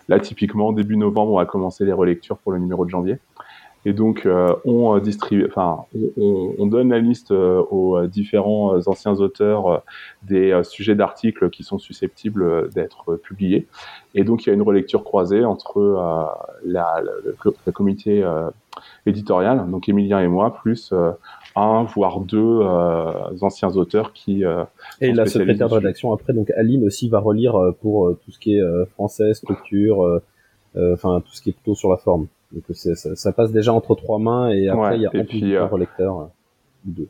[0.08, 3.18] là, typiquement, début novembre, on va commencer les relectures pour le numéro de janvier.
[3.86, 4.28] Et donc,
[4.64, 5.84] on distribue, enfin,
[6.18, 9.84] on, on, donne la liste aux différents anciens auteurs
[10.24, 13.66] des sujets d'articles qui sont susceptibles d'être publiés.
[14.16, 16.24] Et donc, il y a une relecture croisée entre euh,
[16.64, 18.48] la, le, comité euh,
[19.04, 21.12] éditorial, donc Emilien et moi, plus euh,
[21.54, 22.62] un, voire deux
[23.42, 24.42] anciens auteurs qui.
[25.00, 28.56] et la secrétaire de rédaction après, donc Aline aussi va relire pour tout ce qui
[28.56, 30.20] est français, structure,
[30.74, 32.26] enfin tout ce qui est plutôt sur la forme.
[32.52, 35.56] Donc ça, ça, passe déjà entre trois mains et après il y a un puis,
[35.56, 36.30] un relecteur
[36.84, 37.08] deux.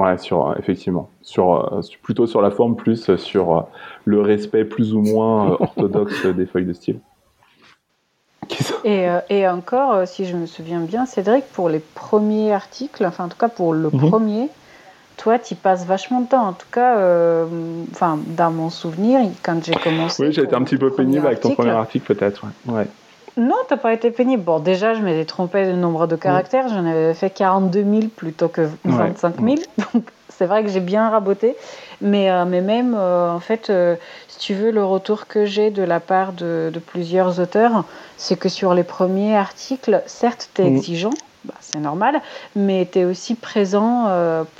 [0.00, 1.08] Ouais, sur, effectivement.
[1.22, 3.66] Sur, plutôt sur la forme, plus sur
[4.04, 7.00] le respect plus ou moins euh, orthodoxe des feuilles de style.
[8.84, 13.04] Et, euh, et, encore, euh, si je me souviens bien, Cédric, pour les premiers articles,
[13.04, 14.10] enfin en tout cas pour le mhm.
[14.10, 14.48] premier,
[15.16, 16.46] toi, tu passes vachement de temps.
[16.46, 17.46] En tout cas,
[17.90, 20.26] enfin, dans mon souvenir, quand j'ai commencé.
[20.26, 22.44] Oui, j'ai été un petit peu pénible avec ton premier article, peut-être.
[22.66, 22.86] Ouais.
[23.36, 24.42] Non, t'as pas été pénible.
[24.42, 26.68] Bon, déjà, je m'étais trompé de nombre de caractères.
[26.68, 29.56] J'en avais fait 42 000 plutôt que 25 000.
[29.94, 31.54] Donc, c'est vrai que j'ai bien raboté.
[32.00, 33.96] Mais, euh, mais même, euh, en fait, euh,
[34.28, 37.84] si tu veux, le retour que j'ai de la part de, plusieurs auteurs,
[38.16, 40.76] c'est que sur les premiers articles, certes, tu es mm.
[40.76, 41.14] exigeant,
[41.76, 42.22] c'est normal,
[42.54, 44.08] mais tu es aussi présent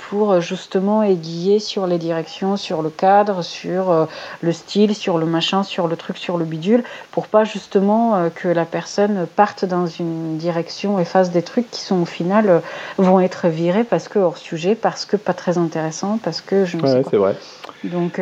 [0.09, 4.07] pour justement aiguiller sur les directions, sur le cadre, sur
[4.41, 8.47] le style, sur le machin, sur le truc, sur le bidule, pour pas justement que
[8.47, 12.61] la personne parte dans une direction et fasse des trucs qui sont au final
[12.97, 16.77] vont être virés parce que hors sujet, parce que pas très intéressant, parce que je
[16.77, 17.35] ne ouais, sais c'est vrai.
[17.83, 18.21] Donc,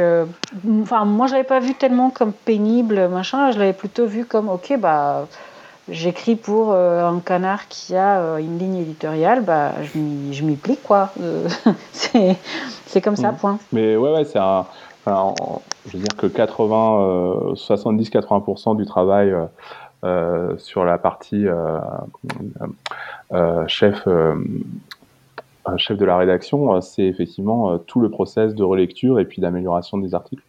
[0.82, 4.48] enfin, moi je l'avais pas vu tellement comme pénible, machin, je l'avais plutôt vu comme
[4.48, 5.28] ok, bah
[5.90, 10.78] j'écris pour euh, un canard qui a euh, une ligne éditoriale, bah, je m'y plie,
[10.78, 11.12] quoi.
[11.22, 11.48] Euh,
[12.86, 13.38] c'est comme ça, mm.
[13.38, 13.60] point.
[13.72, 14.66] Mais ouais, ouais c'est un.
[15.06, 19.34] je veux dire que 80, 70-80% du travail
[20.58, 21.46] sur la partie
[23.68, 24.08] chef,
[25.78, 30.16] chef de la rédaction, c'est effectivement tout le process de relecture et puis d'amélioration des
[30.16, 30.44] articles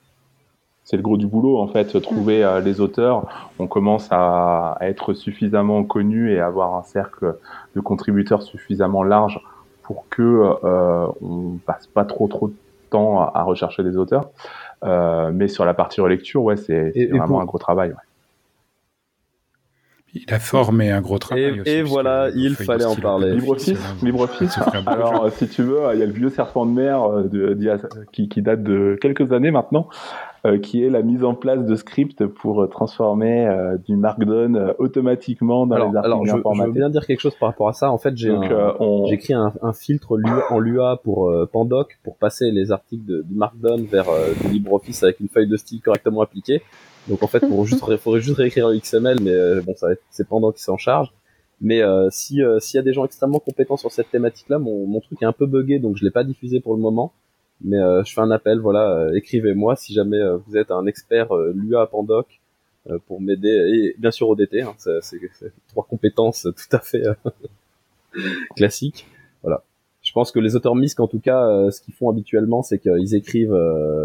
[0.87, 3.27] c'est le gros du boulot en fait, trouver euh, les auteurs.
[3.59, 7.37] On commence à, être suffisamment connu et avoir un cercle
[7.75, 9.41] de contributeurs suffisamment large
[9.83, 10.23] pour que
[10.65, 12.55] euh, on passe pas trop trop de
[12.91, 14.31] temps à, rechercher des auteurs.
[14.85, 17.93] Euh, mais sur la partie relecture, ouais, c'est vraiment un gros travail.
[20.29, 21.61] La forme est un gros travail.
[21.67, 23.35] Et, voilà, il fallait en parler.
[23.35, 24.59] LibreOffice, LibreOffice.
[24.87, 27.59] Alors, si tu veux, il y a le vieux serpent de mer de,
[28.13, 29.89] qui, qui, date de quelques années maintenant,
[30.36, 34.75] euh, qui est la mise en place de scripts pour euh, transformer euh, du Markdown
[34.79, 37.73] automatiquement dans les articles alors, je, je, veux bien dire quelque chose par rapport à
[37.73, 37.91] ça.
[37.91, 38.35] En fait, j'ai
[39.11, 40.19] écrit un, un, filtre
[40.51, 44.07] en Lua pour Pandoc pour passer les articles de, du Markdown vers
[44.43, 46.63] du LibreOffice avec une feuille de style correctement appliquée.
[47.09, 50.63] Donc en fait, juste, faudrait juste réécrire le XML, mais bon, ça c'est Pandoc qui
[50.63, 51.13] s'en charge.
[51.61, 55.23] Mais si s'il y a des gens extrêmement compétents sur cette thématique-là, mon, mon truc
[55.23, 57.13] est un peu buggé, donc je l'ai pas diffusé pour le moment.
[57.63, 60.87] Mais euh, je fais un appel, voilà, euh, écrivez-moi si jamais euh, vous êtes un
[60.87, 62.41] expert Lua Pandoc
[63.09, 65.21] pour m'aider et bien sûr ODT, hein, c'est
[65.67, 67.03] trois compétences tout à fait
[68.57, 69.09] classiques.
[69.43, 69.65] Voilà.
[70.03, 73.17] Je pense que les auteurs MISC, en tout cas, ce qu'ils font habituellement, c'est qu'ils
[73.17, 73.59] écrivent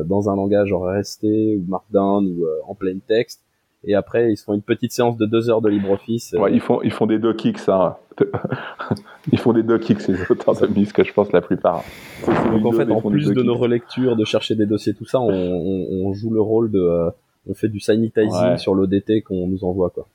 [0.06, 3.44] dans un langage genre RST ou Markdown ou en plain text,
[3.84, 6.36] et après ils se font une petite séance de deux heures de LibreOffice.
[6.38, 8.00] Ouais, ils font ils font des docx, ça.
[9.32, 11.84] ils font des docx ces auteurs de MISC, je pense la plupart.
[12.26, 15.30] Donc en fait, en plus de nos relectures, de chercher des dossiers, tout ça, on,
[15.30, 17.10] on, joue le rôle de, euh,
[17.48, 20.08] on fait du sanitizing sur l'ODT qu'on nous envoie, quoi.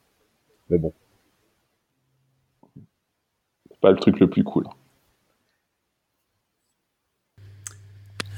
[0.70, 0.92] Mais bon.
[3.70, 4.64] C'est pas le truc le plus cool.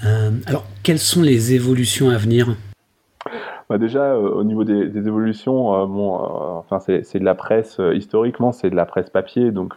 [0.05, 2.57] Euh, alors, quelles sont les évolutions à venir?
[3.69, 7.35] Bah déjà, euh, au niveau des, des évolutions, euh, bon, euh, enfin c'est de la
[7.35, 9.75] presse historiquement, c'est de la presse papier, donc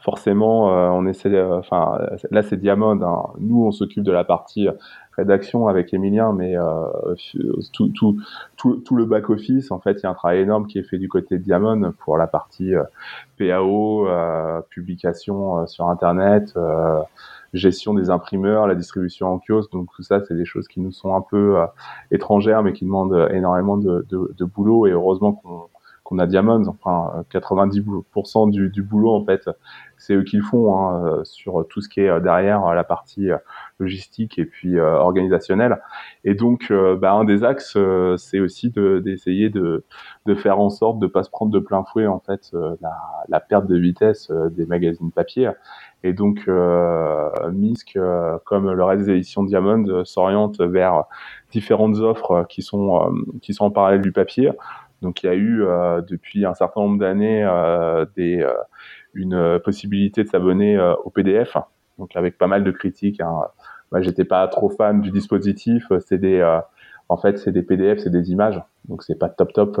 [0.00, 1.40] forcément, on essaie.
[1.40, 2.00] Enfin,
[2.32, 3.00] là c'est Diamond.
[3.02, 3.34] Hein.
[3.38, 4.68] Nous, on s'occupe de la partie
[5.16, 6.54] rédaction avec Emilien, mais
[7.72, 8.16] tout, tout,
[8.56, 10.82] tout, tout, le back office, en fait, il y a un travail énorme qui est
[10.84, 12.72] fait du côté de Diamond pour la partie
[13.38, 14.08] PAO,
[14.68, 16.54] publication sur Internet
[17.54, 19.72] gestion des imprimeurs, la distribution en kiosque.
[19.72, 21.66] Donc tout ça, c'est des choses qui nous sont un peu euh,
[22.10, 24.86] étrangères, mais qui demandent énormément de, de, de boulot.
[24.86, 25.68] Et heureusement qu'on
[26.08, 29.50] qu'on a Diamonds, enfin 90% du, du, boulot en fait,
[29.98, 33.28] c'est eux qui le font hein, sur tout ce qui est derrière la partie
[33.78, 35.82] logistique et puis euh, organisationnelle.
[36.24, 37.76] Et donc, euh, bah, un des axes,
[38.16, 39.84] c'est aussi d'essayer de,
[40.24, 42.96] de, faire en sorte de pas se prendre de plein fouet en fait la,
[43.28, 45.50] la, perte de vitesse des magazines papier
[46.04, 51.04] et donc, euh, MISC, euh, comme le reste des éditions Diamond, euh, s'oriente vers
[51.50, 54.52] différentes offres qui sont, qui sont en parallèle du papier.
[55.02, 55.64] Donc, il y a eu
[56.08, 57.46] depuis un certain nombre d'années
[58.16, 58.46] des
[59.14, 61.56] une possibilité de s'abonner au PDF,
[61.98, 63.20] donc avec pas mal de critiques.
[63.20, 63.42] Hein.
[63.90, 65.84] Moi, j'étais pas trop fan du dispositif.
[66.00, 66.42] C'est des,
[67.08, 69.80] en fait, c'est des PDF, c'est des images, donc c'est pas top top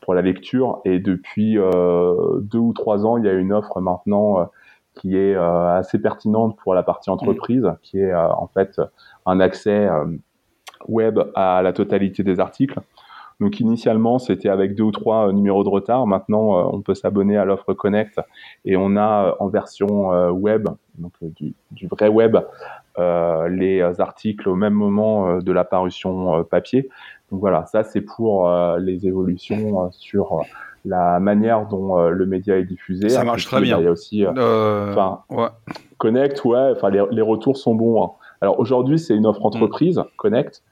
[0.00, 0.80] pour la lecture.
[0.84, 4.48] Et depuis deux ou trois ans, il y a une offre maintenant
[4.94, 8.80] qui est euh, assez pertinente pour la partie entreprise, qui est euh, en fait
[9.26, 10.06] un accès euh,
[10.86, 12.78] web à la totalité des articles.
[13.40, 16.06] Donc initialement, c'était avec deux ou trois numéros de retard.
[16.06, 18.20] Maintenant, on peut s'abonner à l'offre Connect
[18.64, 20.68] et on a en version web,
[20.98, 22.36] donc du, du, vrai web,
[22.98, 26.88] euh, les articles au même moment de la parution papier.
[27.30, 30.44] Donc voilà, ça c'est pour les évolutions sur
[30.84, 33.08] la manière dont euh, le média est diffusé.
[33.08, 33.78] Ça marche très bien.
[33.78, 34.94] Il y a aussi, euh, euh,
[35.30, 35.48] ouais.
[35.98, 38.02] Connect, ouais, enfin les, les, retours sont bons.
[38.02, 38.10] Hein.
[38.40, 39.46] Alors aujourd'hui, c'est une offre mm.
[39.46, 40.62] entreprise, Connect,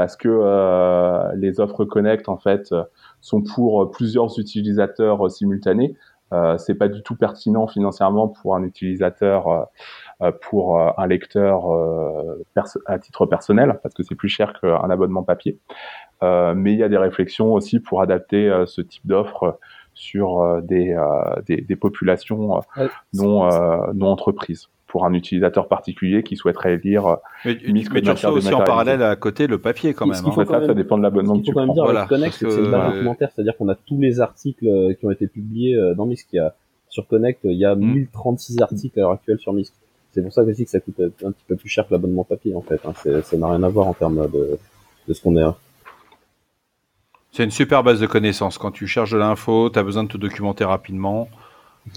[0.00, 2.74] parce que les offres Connect en fait
[3.20, 5.94] sont pour plusieurs utilisateurs simultanés.
[6.32, 9.68] Euh, c'est pas du tout pertinent financièrement pour un utilisateur,
[10.22, 11.66] euh, pour un lecteur
[12.86, 15.58] à titre personnel, parce que c'est plus cher qu'un abonnement papier.
[16.22, 19.58] Euh, mais il y a des réflexions aussi pour adapter euh, ce type d'offre
[19.92, 20.96] sur des,
[21.46, 22.62] des, populations
[23.12, 27.16] non, non entreprises pour un utilisateur particulier qui souhaiterait lire.
[27.44, 27.56] Mais,
[27.92, 30.14] mais tu reçois aussi en parallèle à côté le papier quand même.
[30.14, 30.44] Ce hein.
[30.44, 31.72] ça, ça dépend de l'abonnement que tu prends.
[31.72, 34.66] Dire voilà, Connect, c'est une base documentaire, c'est-à-dire qu'on a tous les articles
[34.98, 36.28] qui ont été publiés dans MISC.
[36.32, 36.54] Il y a,
[36.88, 38.62] sur Connect, il y a 1036 mm.
[38.62, 39.72] articles à l'heure actuelle sur MISC.
[40.12, 41.92] C'est pour ça que je dis que ça coûte un petit peu plus cher que
[41.92, 42.80] l'abonnement papier en fait.
[42.84, 42.92] Hein.
[43.22, 44.58] Ça n'a rien à voir en termes de,
[45.06, 45.42] de ce qu'on est.
[45.42, 45.54] Hein.
[47.32, 48.58] C'est une super base de connaissances.
[48.58, 51.28] Quand tu cherches de l'info, tu as besoin de te documenter rapidement.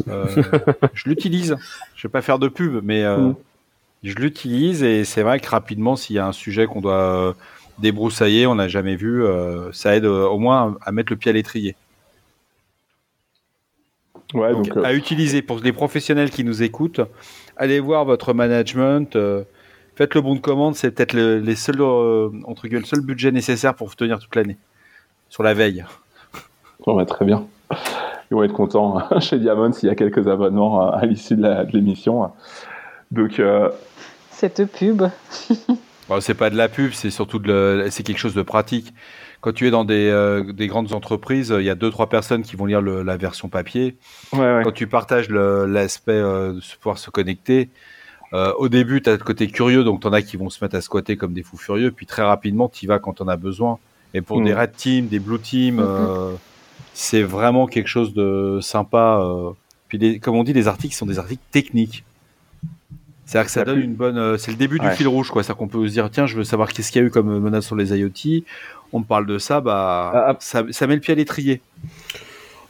[0.08, 0.28] Euh,
[0.94, 1.56] je l'utilise.
[1.96, 3.36] Je vais pas faire de pub, mais euh, mm.
[4.04, 7.34] je l'utilise et c'est vrai que rapidement, s'il y a un sujet qu'on doit euh,
[7.80, 9.24] débroussailler, on n'a jamais vu,
[9.72, 11.76] ça aide au moins à mettre le pied à l'étrier.
[14.34, 17.02] Ouais, donc, à utiliser pour les professionnels qui nous écoutent,
[17.56, 19.18] allez voir votre management.
[19.96, 23.32] faites le bon de commande, c'est peut-être le, les seuls, entre guillemets, le seul budget
[23.32, 24.58] nécessaire pour vous tenir toute l'année
[25.30, 25.84] sur la veille.
[26.86, 27.48] Bon, très bien.
[28.32, 31.72] Ils vont être contents hein, chez Diamond s'il y a quelques abonnements à l'issue de
[31.72, 32.32] l'émission.
[33.12, 33.70] Donc, euh...
[34.32, 35.04] Cette pub.
[36.10, 38.94] bon, c'est pas de la pub, c'est surtout de c'est quelque chose de pratique.
[39.44, 42.44] Quand tu es dans des, euh, des grandes entreprises, il y a deux trois personnes
[42.44, 43.98] qui vont lire la version papier.
[44.32, 47.70] Quand tu partages l'aspect euh, de pouvoir se connecter,
[48.34, 50.64] euh, au début, tu as le côté curieux, donc tu en as qui vont se
[50.64, 53.28] mettre à squatter comme des fous furieux, puis très rapidement, tu y vas quand on
[53.28, 53.80] a besoin.
[54.14, 54.58] Et pour des mm.
[54.58, 56.38] red teams, des blue teams, mm-hmm.
[56.84, 59.20] Euh, c'est vraiment quelque chose de sympa.
[59.22, 59.52] Euh.
[59.88, 62.04] Puis, comme on dit, les articles sont des articles techniques.
[63.26, 64.18] C'est-à-dire que ça donne une bonne.
[64.18, 65.44] Euh, c'est le début du fil rouge, quoi.
[65.44, 67.40] C'est-à-dire qu'on peut se dire, tiens, je veux savoir qu'est-ce qu'il y a eu comme
[67.40, 68.44] menace sur les IoT.
[68.92, 70.38] On me parle de ça, bah, ah, ah.
[70.40, 71.62] ça, ça, met le pied à l'étrier.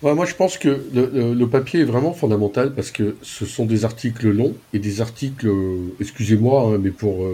[0.01, 4.29] moi, je pense que le, papier est vraiment fondamental parce que ce sont des articles
[4.29, 5.51] longs et des articles,
[5.99, 7.27] excusez-moi, hein, mais pour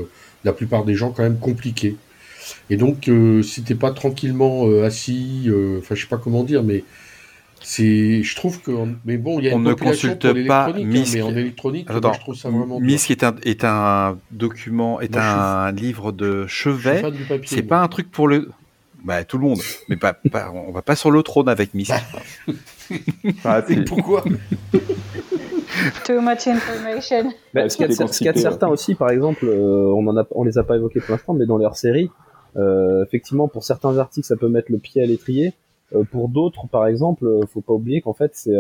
[0.44, 1.98] la plupart des gens, quand même compliqués.
[2.70, 6.44] Et donc, euh, si t'es pas tranquillement euh, assis, euh, enfin, je sais pas comment
[6.44, 6.84] dire, mais
[7.62, 8.72] c'est, je trouve que,
[9.06, 11.16] mais bon, il y a on ne consulte pas MISC.
[11.16, 12.80] Hein, mais en électronique, je trouve ça vraiment.
[12.80, 17.04] MISC est un, est un document, est un livre de chevet.
[17.46, 18.50] C'est pas un truc pour le.
[19.04, 19.60] Bah, tout le monde.
[19.88, 21.94] Mais pas, pas, on va pas sur le trône avec MISC.
[23.46, 24.24] ah, pourquoi?
[26.06, 27.32] Too much information.
[27.54, 30.64] ce qu'il y a de, certain aussi, par exemple, on en a, on les a
[30.64, 32.10] pas évoqués pour l'instant, mais dans leur série,
[32.58, 35.54] euh, effectivement, pour certains articles, ça peut mettre le pied à l'étrier.
[35.94, 38.56] Euh, pour d'autres, par exemple, euh, faut pas oublier qu'en fait, c'est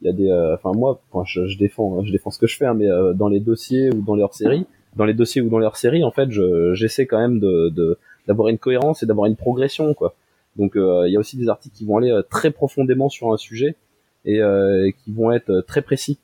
[0.00, 2.66] il y a des, enfin moi, je, je, défends, je défends ce que je fais,
[2.66, 5.66] hein, mais dans les dossiers ou dans les hors-séries, dans les dossiers ou dans les
[5.66, 6.28] hors-séries, en fait,
[6.72, 10.14] j'essaie quand même de d'avoir une cohérence et d'avoir une progression, quoi.
[10.56, 13.76] Donc il y a aussi des articles qui vont aller très profondément sur un sujet
[14.24, 16.18] et, et qui vont être très précis.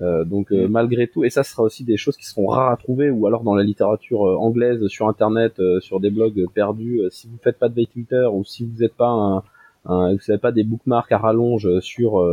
[0.00, 0.70] Euh, donc euh, mm.
[0.70, 3.44] malgré tout, et ça sera aussi des choses qui seront rares à trouver, ou alors
[3.44, 7.02] dans la littérature euh, anglaise, sur internet, sur des blogs perdus.
[7.10, 9.42] si vous faites pas de Twitter ou si vous n'êtes pas un,
[9.86, 12.24] un, vous n'avez pas des bookmarks à rallonge sur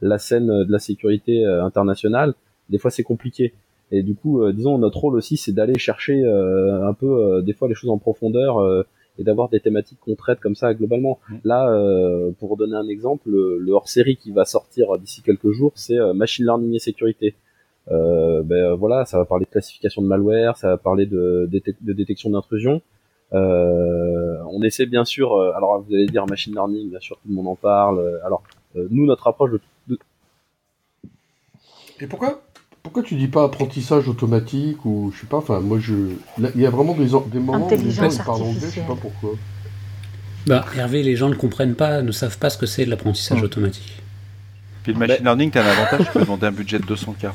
[0.00, 2.34] la scène de la sécurité internationale,
[2.68, 3.52] des fois c'est compliqué.
[3.92, 7.74] Et du coup, disons notre rôle aussi, c'est d'aller chercher un peu des fois les
[7.74, 8.84] choses en profondeur
[9.20, 11.20] et d'avoir des thématiques qu'on traite comme ça globalement.
[11.28, 11.36] Mm.
[11.44, 15.98] Là, euh, pour donner un exemple, le, hors-série qui va sortir d'ici quelques jours, c'est
[15.98, 17.34] euh, machine learning et sécurité.
[17.90, 21.92] Euh, ben voilà, ça va parler de classification de malware, ça va parler de, de
[21.92, 22.82] détection d'intrusion.
[23.32, 27.48] on essaie bien sûr, alors vous allez dire machine learning, bien sûr tout le monde
[27.48, 28.20] en parle.
[28.24, 28.42] Alors
[28.74, 29.98] nous, notre approche de, de...
[32.00, 32.42] Et pourquoi?
[32.82, 35.94] Pourquoi tu dis pas apprentissage automatique ou je sais pas, enfin moi je.
[36.38, 38.96] Il y a vraiment des, des moments où les gens parlent anglais, je sais pas
[39.00, 39.30] pourquoi.
[40.46, 44.02] Bah Hervé, les gens ne comprennent pas, ne savent pas ce que c'est l'apprentissage automatique.
[44.82, 47.32] Puis le machine learning, t'as un avantage, tu peux demander un budget de 200K.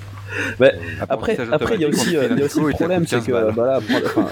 [0.59, 0.71] Euh,
[1.07, 3.79] après, après il y a aussi, il y a aussi le problème, c'est que voilà,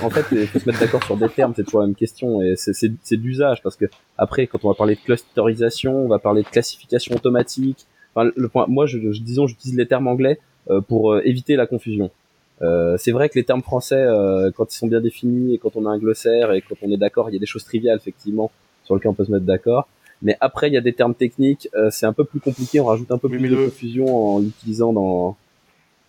[0.02, 2.42] en fait, il faut se mettre d'accord sur des termes, c'est toujours la même question,
[2.42, 3.86] et c'est d'usage, parce que
[4.18, 7.86] après, quand on va parler de clusterisation, on va parler de classification automatique.
[8.16, 10.53] Enfin, le point, moi, je, je disons, j'utilise les termes anglais euh,
[10.88, 12.12] pour euh, éviter la confusion.
[12.62, 14.06] Euh, c'est vrai que les termes français,
[14.56, 16.98] quand ils sont bien définis et quand on a un glossaire et quand on est
[16.98, 18.52] d'accord, il y a des choses triviales effectivement
[18.84, 19.88] sur lesquelles on peut se mettre d'accord.
[20.22, 23.12] Mais après, il y a des termes techniques, c'est un peu plus compliqué, on rajoute
[23.12, 25.38] un peu plus de confusion en l'utilisant dans.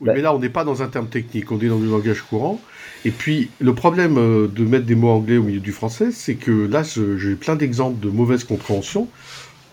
[0.00, 2.22] Oui, mais là, on n'est pas dans un terme technique, on est dans du langage
[2.22, 2.60] courant.
[3.04, 6.52] Et puis, le problème de mettre des mots anglais au milieu du français, c'est que
[6.66, 9.08] là, j'ai plein d'exemples de mauvaise compréhension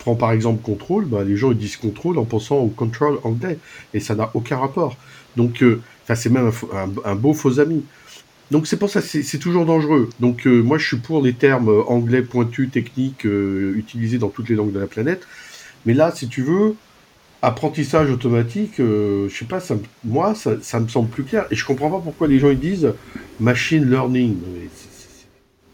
[0.01, 3.59] prends par exemple contrôle, bah, les gens ils disent contrôle en pensant au control anglais,
[3.93, 4.97] et ça n'a aucun rapport.
[5.37, 5.81] Donc, euh,
[6.13, 6.51] c'est même
[7.05, 7.85] un, beau faux ami.
[8.49, 10.09] Donc c'est pour ça, c'est toujours dangereux.
[10.19, 14.49] Donc euh, moi je suis pour les termes euh, anglais pointus, techniques, utilisés dans toutes
[14.49, 15.25] les langues de la planète.
[15.85, 16.75] Mais là, si tu veux,
[17.41, 21.45] apprentissage automatique, je sais pas, ça, moi ça, ça, me semble plus clair.
[21.49, 22.91] Et je comprends pas pourquoi les gens ils disent
[23.39, 24.35] machine learning.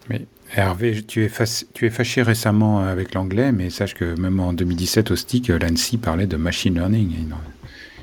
[0.09, 0.21] Mais
[0.55, 1.31] Hervé, tu es,
[1.73, 5.97] tu es fâché récemment avec l'anglais, mais sache que même en 2017 au STIC, l'ANSI
[5.97, 7.27] parlait de machine learning.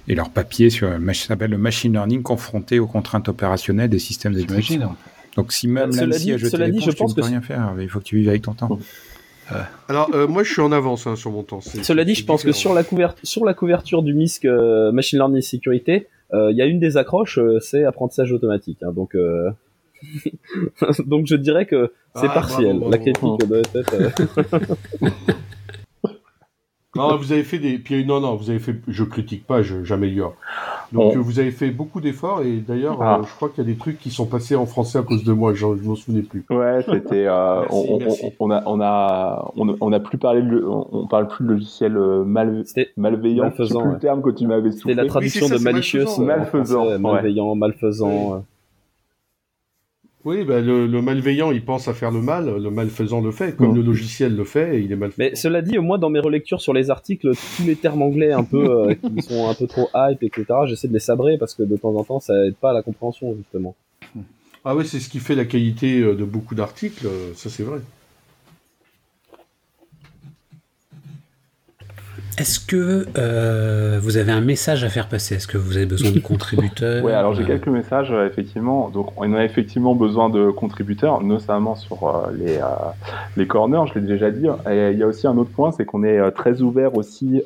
[0.07, 4.95] Et leur papier sur s'appelle le machine learning confronté aux contraintes opérationnelles des systèmes d'exécution.
[5.36, 7.74] Donc si même l'ANSI a jeté l'éponge, tu ne peux rien faire.
[7.80, 8.78] Il faut que tu vives avec ton temps.
[9.88, 11.61] Alors, euh, moi, je suis en avance hein, sur mon temps.
[11.61, 12.82] Cela dit, je pense que sur la,
[13.22, 16.97] sur la couverture du MISC euh, Machine Learning Sécurité, euh, il y a une des
[16.97, 18.78] accroches, c'est apprentissage automatique.
[18.82, 19.16] Hein, donc,
[21.07, 22.80] donc je dirais que c'est ah, partiel.
[22.88, 24.14] la critique doit être.
[26.96, 27.78] Non, vous avez fait des.
[27.78, 28.76] Puis, non, non, vous avez fait.
[28.86, 30.34] Je critique pas, j'améliore.
[30.92, 33.18] Donc, vous avez fait beaucoup d'efforts et d'ailleurs, ah.
[33.18, 35.24] euh, je crois qu'il y a des trucs qui sont passés en français à cause
[35.24, 35.55] de moi.
[35.55, 36.44] Je, ne m'en souvenais plus.
[36.50, 37.26] Ouais, c'était.
[37.26, 37.98] Euh, on,
[38.38, 40.42] on, a, on a, on, a plus parlé.
[40.42, 42.64] De, on, parle plus de logiciel euh, mal,
[42.96, 43.44] malveillant.
[43.44, 43.82] Malfaisant.
[43.82, 46.20] C'est le terme que tu m'avais C'était la traduction de malicious.
[46.20, 46.98] Malfaisant.
[46.98, 48.44] malveillant, malfaisant.
[50.24, 53.74] Oui, bah, le, malveillant, il pense à faire le mal, le malfaisant le fait, comme
[53.74, 55.18] le logiciel le fait, et il est malfaisant.
[55.18, 58.42] Mais cela dit, moi, dans mes relectures sur les articles, tous les termes anglais un
[58.42, 61.62] peu euh, qui sont un peu trop hype, etc., j'essaie de les sabrer parce que
[61.62, 63.76] de temps en temps, ça aide pas à la compréhension, justement.
[64.64, 67.64] Ah oui, c'est ce qui fait la qualité euh, de beaucoup d'articles, euh, ça c'est
[67.64, 67.80] vrai.
[72.37, 75.37] Est-ce que euh, vous avez un message à faire passer?
[75.37, 77.05] Est-ce que vous avez besoin de contributeurs?
[77.05, 78.89] Oui, alors j'ai quelques messages, euh, effectivement.
[78.89, 82.59] Donc, on a effectivement besoin de contributeurs, notamment sur euh, les,
[83.37, 84.47] les corners, je l'ai déjà dit.
[84.68, 87.43] Et il y a aussi un autre point, c'est qu'on est très ouvert aussi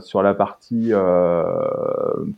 [0.00, 0.92] sur la partie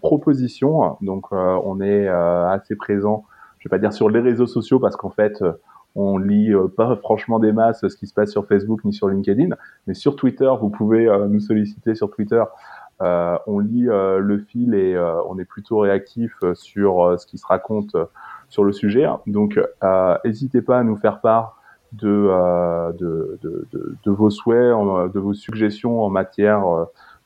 [0.01, 0.97] proposition.
[1.03, 3.25] Donc, on est assez présent,
[3.59, 5.43] je vais pas dire sur les réseaux sociaux, parce qu'en fait
[5.95, 9.09] on lit euh, pas franchement des masses ce qui se passe sur Facebook ni sur
[9.09, 9.55] LinkedIn,
[9.87, 12.43] mais sur Twitter, vous pouvez euh, nous solliciter sur Twitter.
[13.03, 17.97] Euh, on lit le fil et on est plutôt réactif sur ce qui se raconte
[18.51, 19.07] sur le sujet.
[19.27, 19.59] Donc,
[20.23, 21.57] n'hésitez pas à nous faire part
[21.93, 22.31] de,
[22.99, 24.75] de, de, de, vos souhaits,
[25.15, 26.63] de vos suggestions en matière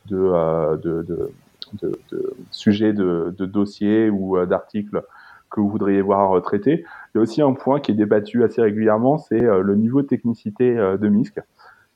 [0.07, 1.33] de, de,
[2.53, 5.03] sujets de, dossiers ou d'articles
[5.55, 6.85] que vous voudriez voir traités.
[7.15, 10.03] Il y a aussi un point qui est débattu assez régulièrement, c'est euh, le niveau
[10.03, 11.41] de technicité euh, de MISC.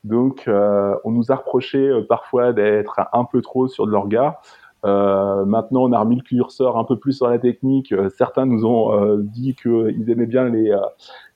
[0.05, 4.41] Donc, euh, on nous a reproché parfois d'être un peu trop sur de l'orga.
[4.85, 7.93] maintenant, on a remis le curseur un peu plus sur la technique.
[8.17, 10.73] certains nous ont dit qu'ils aimaient bien les,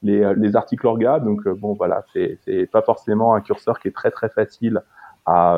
[0.05, 1.19] les, les, articles orga.
[1.19, 4.81] Donc, bon, voilà, c'est pas forcément un curseur qui est très très facile
[5.27, 5.57] à,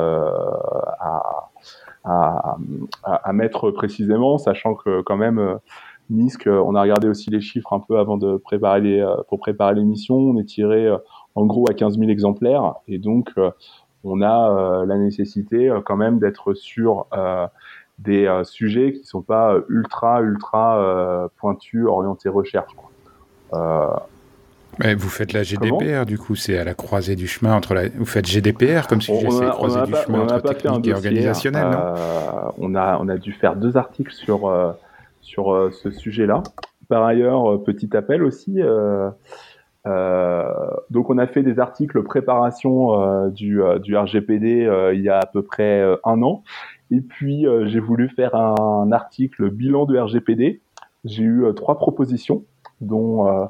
[2.03, 2.57] à,
[3.03, 5.59] à mettre précisément, sachant que quand même
[6.11, 9.39] Euh, on a regardé aussi les chiffres un peu avant de préparer les, euh, pour
[9.39, 10.15] préparer l'émission.
[10.15, 10.97] On est tiré euh,
[11.35, 13.31] en gros à 15 000 exemplaires et donc
[14.03, 17.07] on a la nécessité quand même d'être sur
[17.99, 22.71] des sujets qui sont pas ultra ultra pointus, orientés recherche.
[24.79, 27.89] Mais vous faites la GDPR, du coup, c'est à la croisée du chemin entre la.
[27.89, 31.93] Vous faites GDPR comme sujet, c'est croisée du chemin entre technique et organisationnel, non?
[32.57, 34.49] on a on a dû faire deux articles sur
[35.25, 36.43] sur euh, ce sujet-là.
[36.87, 38.61] Par ailleurs, euh, petit appel aussi.
[38.61, 39.09] Euh,
[40.89, 45.43] donc on a fait des articles préparation du, du, RGPD il y a à peu
[45.43, 46.43] près un an.
[46.89, 50.61] Et puis j'ai voulu faire un, article bilan de RGPD.
[51.03, 52.45] J'ai eu trois propositions,
[52.81, 53.47] dont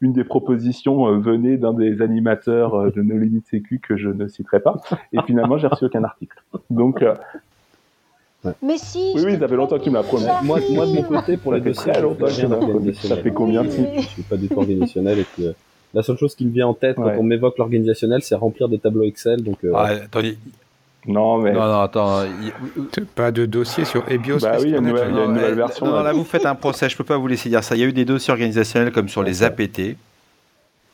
[0.00, 4.58] une des propositions venait d'un des animateurs de No Limit Sécu que je ne citerai
[4.58, 4.78] pas.
[5.12, 6.42] Et finalement j'ai reçu aucun article.
[6.70, 7.04] Donc
[8.62, 9.12] mais si.
[9.14, 10.26] Oui, oui, ça fait longtemps que tu me l'as promis.
[10.42, 14.36] Moi, moi, de mon côté, pour les dossiers, ça fait combien de Je suis pas
[14.36, 15.46] du tout organisationnel et puis.
[15.46, 15.52] Euh,
[15.94, 18.78] la seule chose qui me vient en tête quand on m'évoque l'organisationnel, c'est remplir des
[18.78, 19.42] tableaux Excel.
[19.42, 20.36] Donc, euh, ah, attendez.
[21.06, 21.52] Non, mais.
[21.52, 22.24] Non, non, attends.
[23.14, 25.86] Pas de dossier sur EBIOS Bah oui, il y a une nouvelle, version.
[25.86, 26.88] Non, là, vous faites un procès.
[26.88, 27.76] Je peux pas vous laisser dire ça.
[27.76, 29.96] Il y a eu des dossiers organisationnels comme sur les APT.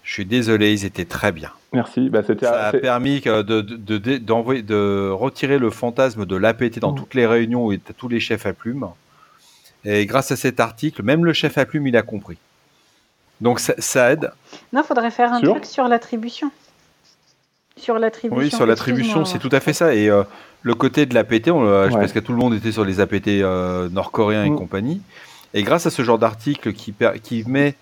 [0.02, 1.50] Je suis désolé, ils étaient très bien.
[1.72, 2.10] Merci.
[2.10, 6.96] Bah, ça a permis de, de, de, de, retirer le fantasme de l'APT dans mmh.
[6.96, 8.88] toutes les réunions où étaient tous les chefs à plumes.
[9.84, 12.38] Et grâce à cet article, même le chef à plume, il a compris.
[13.40, 14.30] Donc ça, aide.
[14.72, 16.50] Non, il faudrait faire un truc sur l'attribution.
[17.76, 18.38] Sur l'attribution.
[18.38, 19.94] Oui, sur l'attribution, c'est tout à fait ça.
[19.94, 20.22] Et euh,
[20.62, 23.88] le côté de l'APT, je pense que tout le monde était sur les APT euh,
[23.88, 24.56] nord-coréens et mmh.
[24.56, 25.00] compagnie.
[25.54, 27.74] Et grâce à ce genre d'article qui, qui met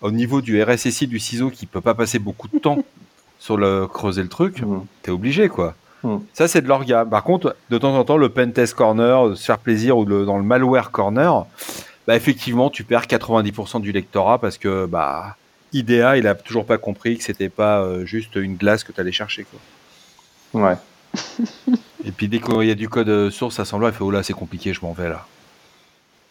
[0.00, 2.78] au niveau du RSSI du ciseau qui peut pas passer beaucoup de temps
[3.38, 4.80] sur le creuser le truc, mmh.
[5.02, 5.74] tu es obligé quoi.
[6.02, 6.16] Mmh.
[6.32, 7.04] Ça c'est de l'orga.
[7.04, 10.44] Par contre, de temps en temps le pentest corner, se faire plaisir ou dans le
[10.44, 11.46] malware corner,
[12.06, 15.36] bah effectivement, tu perds 90% du lectorat parce que bah
[15.72, 19.00] IDEA, il a toujours pas compris que c'était pas euh, juste une glace que tu
[19.00, 20.62] allais chercher quoi.
[20.62, 20.76] Ouais.
[22.04, 24.32] Et puis dès qu'il y a du code source assemblant, il fait oh là, c'est
[24.32, 25.26] compliqué, je m'en vais là.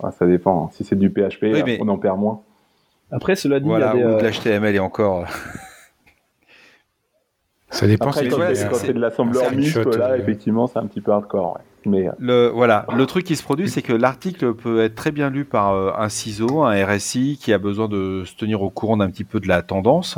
[0.01, 0.71] Ah, ça dépend.
[0.75, 2.41] Si c'est du PHP, on en perd moins.
[3.11, 5.25] Après, cela dit, voilà, il y a des, ou de l'HTML et encore.
[7.69, 10.79] Ça dépend Après, quand tu c'est quand c'est de l'assembleur mixte, là, euh, effectivement, c'est
[10.79, 11.55] un petit peu hardcore.
[11.55, 11.61] ouais.
[11.85, 15.11] Mais euh, Le, voilà, le truc qui se produit, c'est que l'article peut être très
[15.11, 18.69] bien lu par euh, un CISO, un RSI qui a besoin de se tenir au
[18.69, 20.17] courant d'un petit peu de la tendance.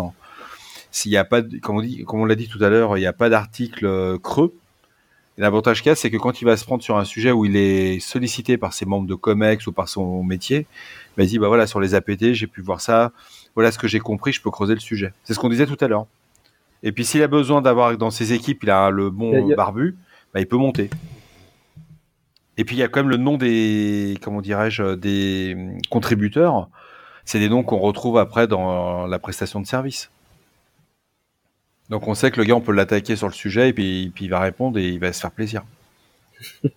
[0.91, 2.97] S'il n'y a pas, de- comme on dit, comme on l'a dit tout à l'heure,
[2.97, 4.53] il n'y a pas d'article euh, creux.
[5.37, 7.31] Et L'avantage qu'il y a, c'est que quand il va se prendre sur un sujet
[7.31, 10.65] où il est sollicité par ses membres de COMEX ou par son métier,
[11.23, 13.11] il dit bah voilà sur les APT, j'ai pu voir ça,
[13.55, 15.13] voilà ce que j'ai compris, je peux creuser le sujet.
[15.23, 16.05] C'est ce qu'on disait tout à l'heure.
[16.83, 19.55] Et puis s'il a besoin d'avoir dans ses équipes, il a le bon Il a-
[19.55, 19.95] barbu,
[20.33, 20.89] bah, il peut monter.
[22.57, 25.55] Et puis il y a quand même le nom des, comment dirais-je, des
[25.89, 26.69] contributeurs.
[27.25, 30.09] C'est des noms qu'on retrouve après dans la prestation de service.
[31.89, 34.25] Donc on sait que le gars, on peut l'attaquer sur le sujet et puis, puis
[34.25, 35.63] il va répondre et il va se faire plaisir.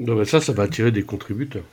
[0.00, 1.64] Non, mais ça, ça va attirer des contributeurs.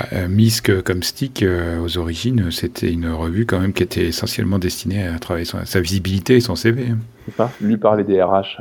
[0.00, 4.06] Ah, euh, Misk comme Stick, euh, aux origines, c'était une revue quand même qui était
[4.06, 6.90] essentiellement destinée à travailler son- sa visibilité et son CV.
[6.92, 6.98] hein.
[7.26, 8.60] c'est ça, lui parler des RH.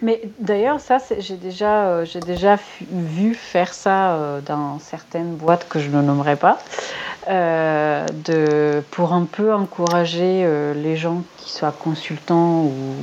[0.00, 5.34] Mais d'ailleurs, ça, j'ai déjà, euh, j'ai déjà fu- vu faire ça euh, dans certaines
[5.34, 6.58] boîtes que je ne nommerai pas,
[7.28, 12.94] euh, de, pour un peu encourager euh, les gens qui soient consultants ou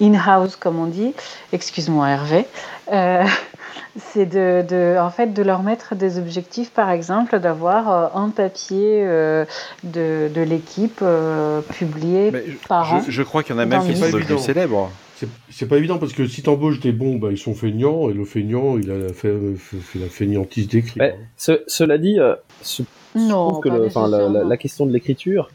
[0.00, 1.14] in-house, comme on dit.
[1.52, 2.44] Excuse-moi, Hervé.
[2.92, 3.24] Euh,
[3.98, 8.28] c'est de, de, en fait, de leur mettre des objectifs, par exemple, d'avoir euh, un
[8.30, 9.44] papier euh,
[9.84, 13.00] de, de l'équipe euh, publié Mais je, par an.
[13.04, 14.90] je- je crois qu'il y en a même qui sont devenus célèbres.
[15.16, 18.12] C'est- C'est pas évident parce que si t'embauches des bons, bah, ils sont feignants et
[18.12, 21.00] le feignant, il a fait, fait- la feignantise d'écrit.
[21.00, 22.82] Ouais, ce- cela dit, euh, ce-
[23.14, 25.48] je Non, trouve que le- enfin, la, la- la question de l'écriture,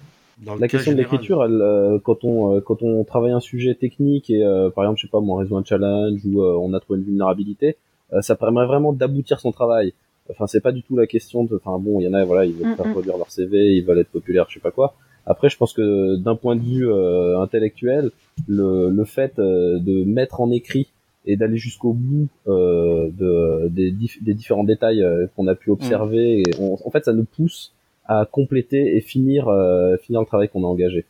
[0.45, 3.75] Dans la question de l'écriture, elle, euh, quand on euh, quand on travaille un sujet
[3.75, 6.57] technique et euh, par exemple, je sais pas, moi, on résout un challenge ou euh,
[6.59, 7.77] on a trouvé une vulnérabilité,
[8.13, 9.93] euh, ça permet vraiment d'aboutir son travail.
[10.29, 12.45] Enfin, c'est pas du tout la question de, enfin bon, il y en a, voilà,
[12.45, 12.91] ils veulent Mm, faire mm.
[12.91, 14.93] produire leur CV, ils veulent être populaires, je sais pas quoi.
[15.27, 18.09] Après, je pense que d'un point de vue euh, intellectuel,
[18.47, 20.87] le, le fait euh, de mettre en écrit
[21.27, 25.69] et d'aller jusqu'au bout euh, de, des, dif- des différents détails euh, qu'on a pu
[25.69, 27.71] observer, et on- en fait, ça nous pousse
[28.12, 31.05] à compléter et finir euh, finir le travail qu'on a engagé.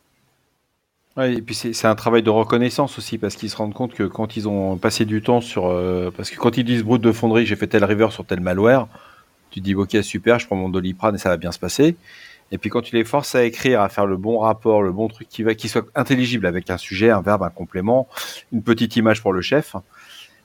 [1.18, 4.04] Ouais, et puis c'est un travail de reconnaissance aussi, parce qu'ils se rendent compte que
[4.04, 5.68] quand ils ont passé du temps sur...
[5.68, 8.39] euh, parce que quand ils disent brut de fonderie, j'ai fait tel river sur tel
[8.39, 8.88] malware,
[9.49, 11.97] tu dis ok super, je prends mon doliprane et ça va bien se passer.
[12.54, 15.10] Et puis quand tu les forces à écrire, à faire le bon rapport, le bon
[15.10, 18.08] truc qui va, qui soit intelligible avec un sujet, un verbe, un complément,
[18.54, 19.76] une petite image pour le chef,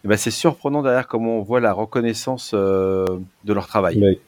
[0.04, 3.04] eh ben c'est surprenant derrière comment on voit la reconnaissance euh,
[3.44, 4.00] de leur travail.
[4.00, 4.18] Ouais.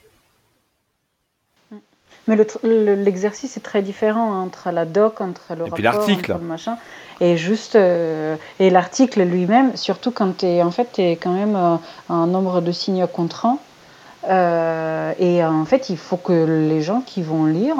[2.28, 5.82] Mais le tr- le- l'exercice est très différent entre la doc, entre le Et rapport,
[5.82, 6.32] l'article.
[6.40, 6.76] le machin,
[7.20, 11.56] et juste euh, et l'article lui-même, surtout quand tu es en fait t'es quand même
[11.56, 11.76] euh,
[12.10, 13.58] un nombre de signes contraints.
[14.28, 17.76] Euh, et en fait, il faut que les gens qui vont lire,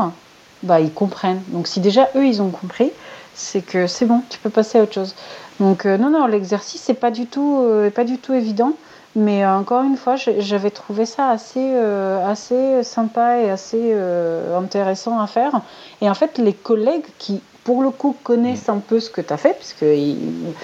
[0.62, 1.42] bah, ils comprennent.
[1.49, 2.90] Donc si déjà eux ils ont compris,
[3.34, 5.14] c'est que c'est bon, tu peux passer à autre chose.
[5.61, 8.72] Donc non non, l'exercice c'est pas du tout pas du tout évident.
[9.18, 14.56] Mais euh, encore une fois, j'avais trouvé ça assez, euh, assez sympa et assez euh,
[14.56, 15.62] intéressant à faire.
[16.00, 19.32] Et en fait, les collègues qui, pour le coup, connaissent un peu ce que tu
[19.32, 20.54] as fait, puisque ils-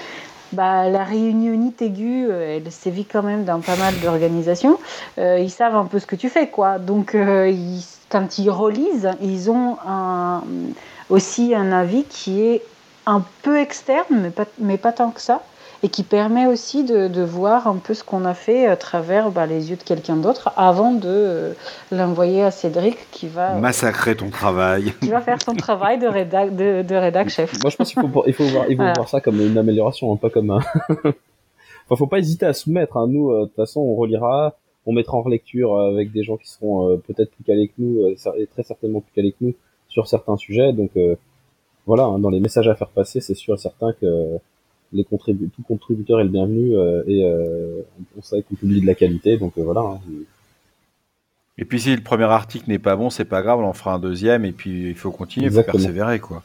[0.52, 4.78] bah, la réunionite aiguë, elle sévit quand même dans pas mal d'organisations,
[5.18, 6.48] ils savent un peu ce que tu fais.
[6.50, 6.78] quoi.
[6.78, 7.16] Donc,
[8.08, 9.78] quand ils relisent, ils ont
[11.08, 12.70] aussi un avis qui est
[13.06, 15.48] un peu externe, mais pas, mais pas tant que ça
[15.84, 19.30] et qui permet aussi de, de voir un peu ce qu'on a fait à travers
[19.30, 21.52] bah, les yeux de quelqu'un d'autre avant de euh,
[21.92, 24.94] l'envoyer à Cédric qui va, Massacrer ton travail.
[25.02, 27.52] qui va faire son travail de rédac, de, de rédac chef.
[27.62, 28.94] Moi, je pense qu'il faut, il faut voir, il faut Voilà.
[28.94, 30.60] voir ça comme une amélioration, hein, pas comme un.
[31.04, 32.96] enfin, faut pas hésiter à soumettre.
[32.96, 33.06] Hein.
[33.08, 34.54] Nous, euh, de toute façon, on relira,
[34.86, 37.74] on mettra en relecture euh, avec des gens qui seront euh, peut-être plus calés que
[37.76, 39.54] nous, euh, et très certainement plus calés que nous
[39.88, 40.72] sur certains sujets.
[40.72, 41.14] Donc, euh,
[41.86, 44.38] voilà, hein, dans les messages à faire passer, c'est sûr et certain que
[44.94, 47.82] les contribu tout contributeur est le bienvenu euh, et euh,
[48.16, 49.36] on sait qu'on publie de la qualité.
[49.36, 49.80] Donc euh, voilà.
[49.80, 49.98] hein.
[51.58, 53.94] Et puis si le premier article n'est pas bon, c'est pas grave, on en fera
[53.94, 56.42] un deuxième et puis il faut continuer, il faut persévérer quoi.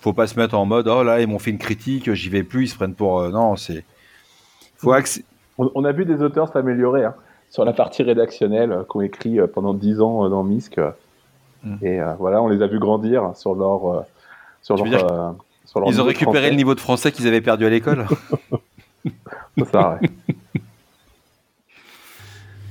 [0.00, 2.42] Faut pas se mettre en mode oh là ils m'ont fait une critique, j'y vais
[2.42, 3.84] plus, ils se prennent pour euh, non c'est.
[4.76, 4.92] Faut
[5.58, 7.14] On, on a vu des auteurs s'améliorer hein,
[7.50, 10.78] sur la partie rédactionnelle euh, qui ont écrit euh, pendant 10 ans euh, dans MISC.
[10.78, 10.90] euh,
[11.62, 11.76] Mm.
[11.82, 13.86] Et euh, voilà, on les a vus grandir sur leur.
[13.86, 14.00] euh,
[14.62, 15.34] sur Tu leur,
[15.86, 16.50] Ils ont récupéré français.
[16.50, 18.06] le niveau de français qu'ils avaient perdu à l'école.
[19.72, 20.08] Ça, ouais.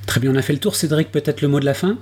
[0.05, 0.75] Très bien, on a fait le tour.
[0.75, 1.97] Cédric, peut-être le mot de la fin?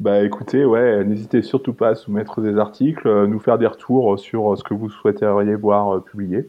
[0.00, 4.18] Bah écoutez, ouais, n'hésitez surtout pas à soumettre des articles, euh, nous faire des retours
[4.18, 6.48] sur euh, ce que vous souhaiteriez voir euh, publié.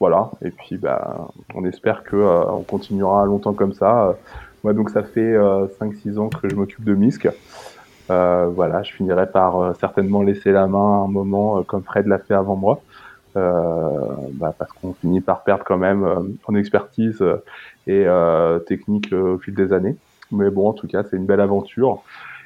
[0.00, 4.12] Voilà, et puis bah, on espère que euh, on continuera longtemps comme ça, euh,
[4.64, 7.28] Moi, donc, ça fait 5-6 ans que je m'occupe de MISC.
[8.54, 12.56] Voilà, je finirai par certainement laisser la main un moment, comme Fred l'a fait avant
[12.56, 12.80] moi.
[13.34, 17.24] Bah, parce qu'on finit par perdre quand même en expertise
[17.86, 18.06] et
[18.66, 19.96] technique au fil des années.
[20.30, 22.02] Mais bon, en tout cas, c'est une belle aventure.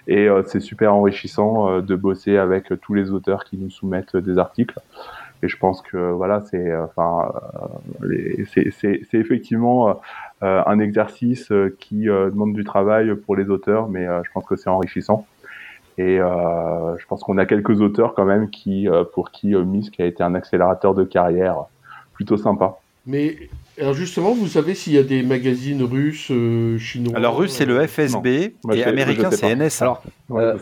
[0.09, 4.17] Et euh, c'est super enrichissant euh, de bosser avec tous les auteurs qui nous soumettent
[4.17, 4.79] des articles.
[5.43, 7.33] Et je pense que voilà, c'est euh, enfin,
[8.41, 10.01] c'est effectivement
[10.41, 15.27] un exercice qui demande du travail pour les auteurs, mais je pense que c'est enrichissant.
[15.99, 20.05] Et euh, je pense qu'on a quelques auteurs quand même qui, pour qui MISC a
[20.05, 21.65] été un accélérateur de carrière
[22.13, 22.79] plutôt sympa.
[23.07, 23.37] Mais
[23.79, 27.65] alors justement, vous savez s'il y a des magazines russes, euh, chinois Alors russe c'est
[27.65, 28.27] le euh, FSB
[28.73, 29.81] et américain c'est NS.
[29.81, 30.57] Alors euh,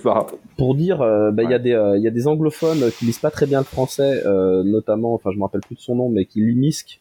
[0.59, 3.31] pour dire, bah, il y a des il y a des anglophones qui lisent pas
[3.31, 4.23] très bien le français,
[4.65, 7.01] notamment, enfin je me rappelle plus de son nom, mais qui lit MISC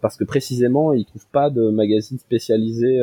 [0.00, 3.00] parce que précisément ils trouvent pas de magazine spécialisé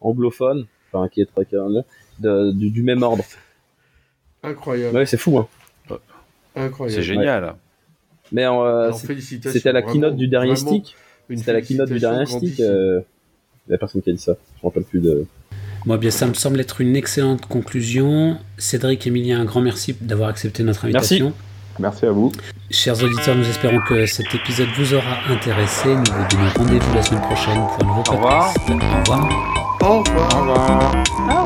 [0.00, 1.46] anglophone, enfin qui est très
[2.20, 3.24] de, du, du, même ordre.
[4.44, 4.96] Incroyable.
[4.96, 5.38] Ouais, c'est fou.
[5.38, 5.48] Hein.
[6.56, 7.00] Incroyable.
[7.00, 7.54] C'est génial.
[8.32, 8.46] Mais
[9.42, 10.94] c'était la keynote du dernier stick.
[11.34, 12.60] C'était la keynote du dernier stick.
[12.60, 13.00] Euh,
[13.66, 14.34] il n'y a personne qui a dit ça.
[14.56, 15.26] Je me rappelle plus de.
[15.86, 18.38] Bon, bien, ça me semble être une excellente conclusion.
[18.58, 21.32] Cédric, Emilien, un grand merci d'avoir accepté notre invitation.
[21.78, 22.06] Merci.
[22.06, 22.30] à vous.
[22.70, 25.88] Chers auditeurs, nous espérons que cet épisode vous aura intéressé.
[25.88, 28.58] Nous vous donnons rendez-vous la semaine prochaine pour un nouveau podcast.
[28.68, 29.78] Au revoir.
[29.82, 30.36] Au revoir.
[30.36, 31.43] Au revoir.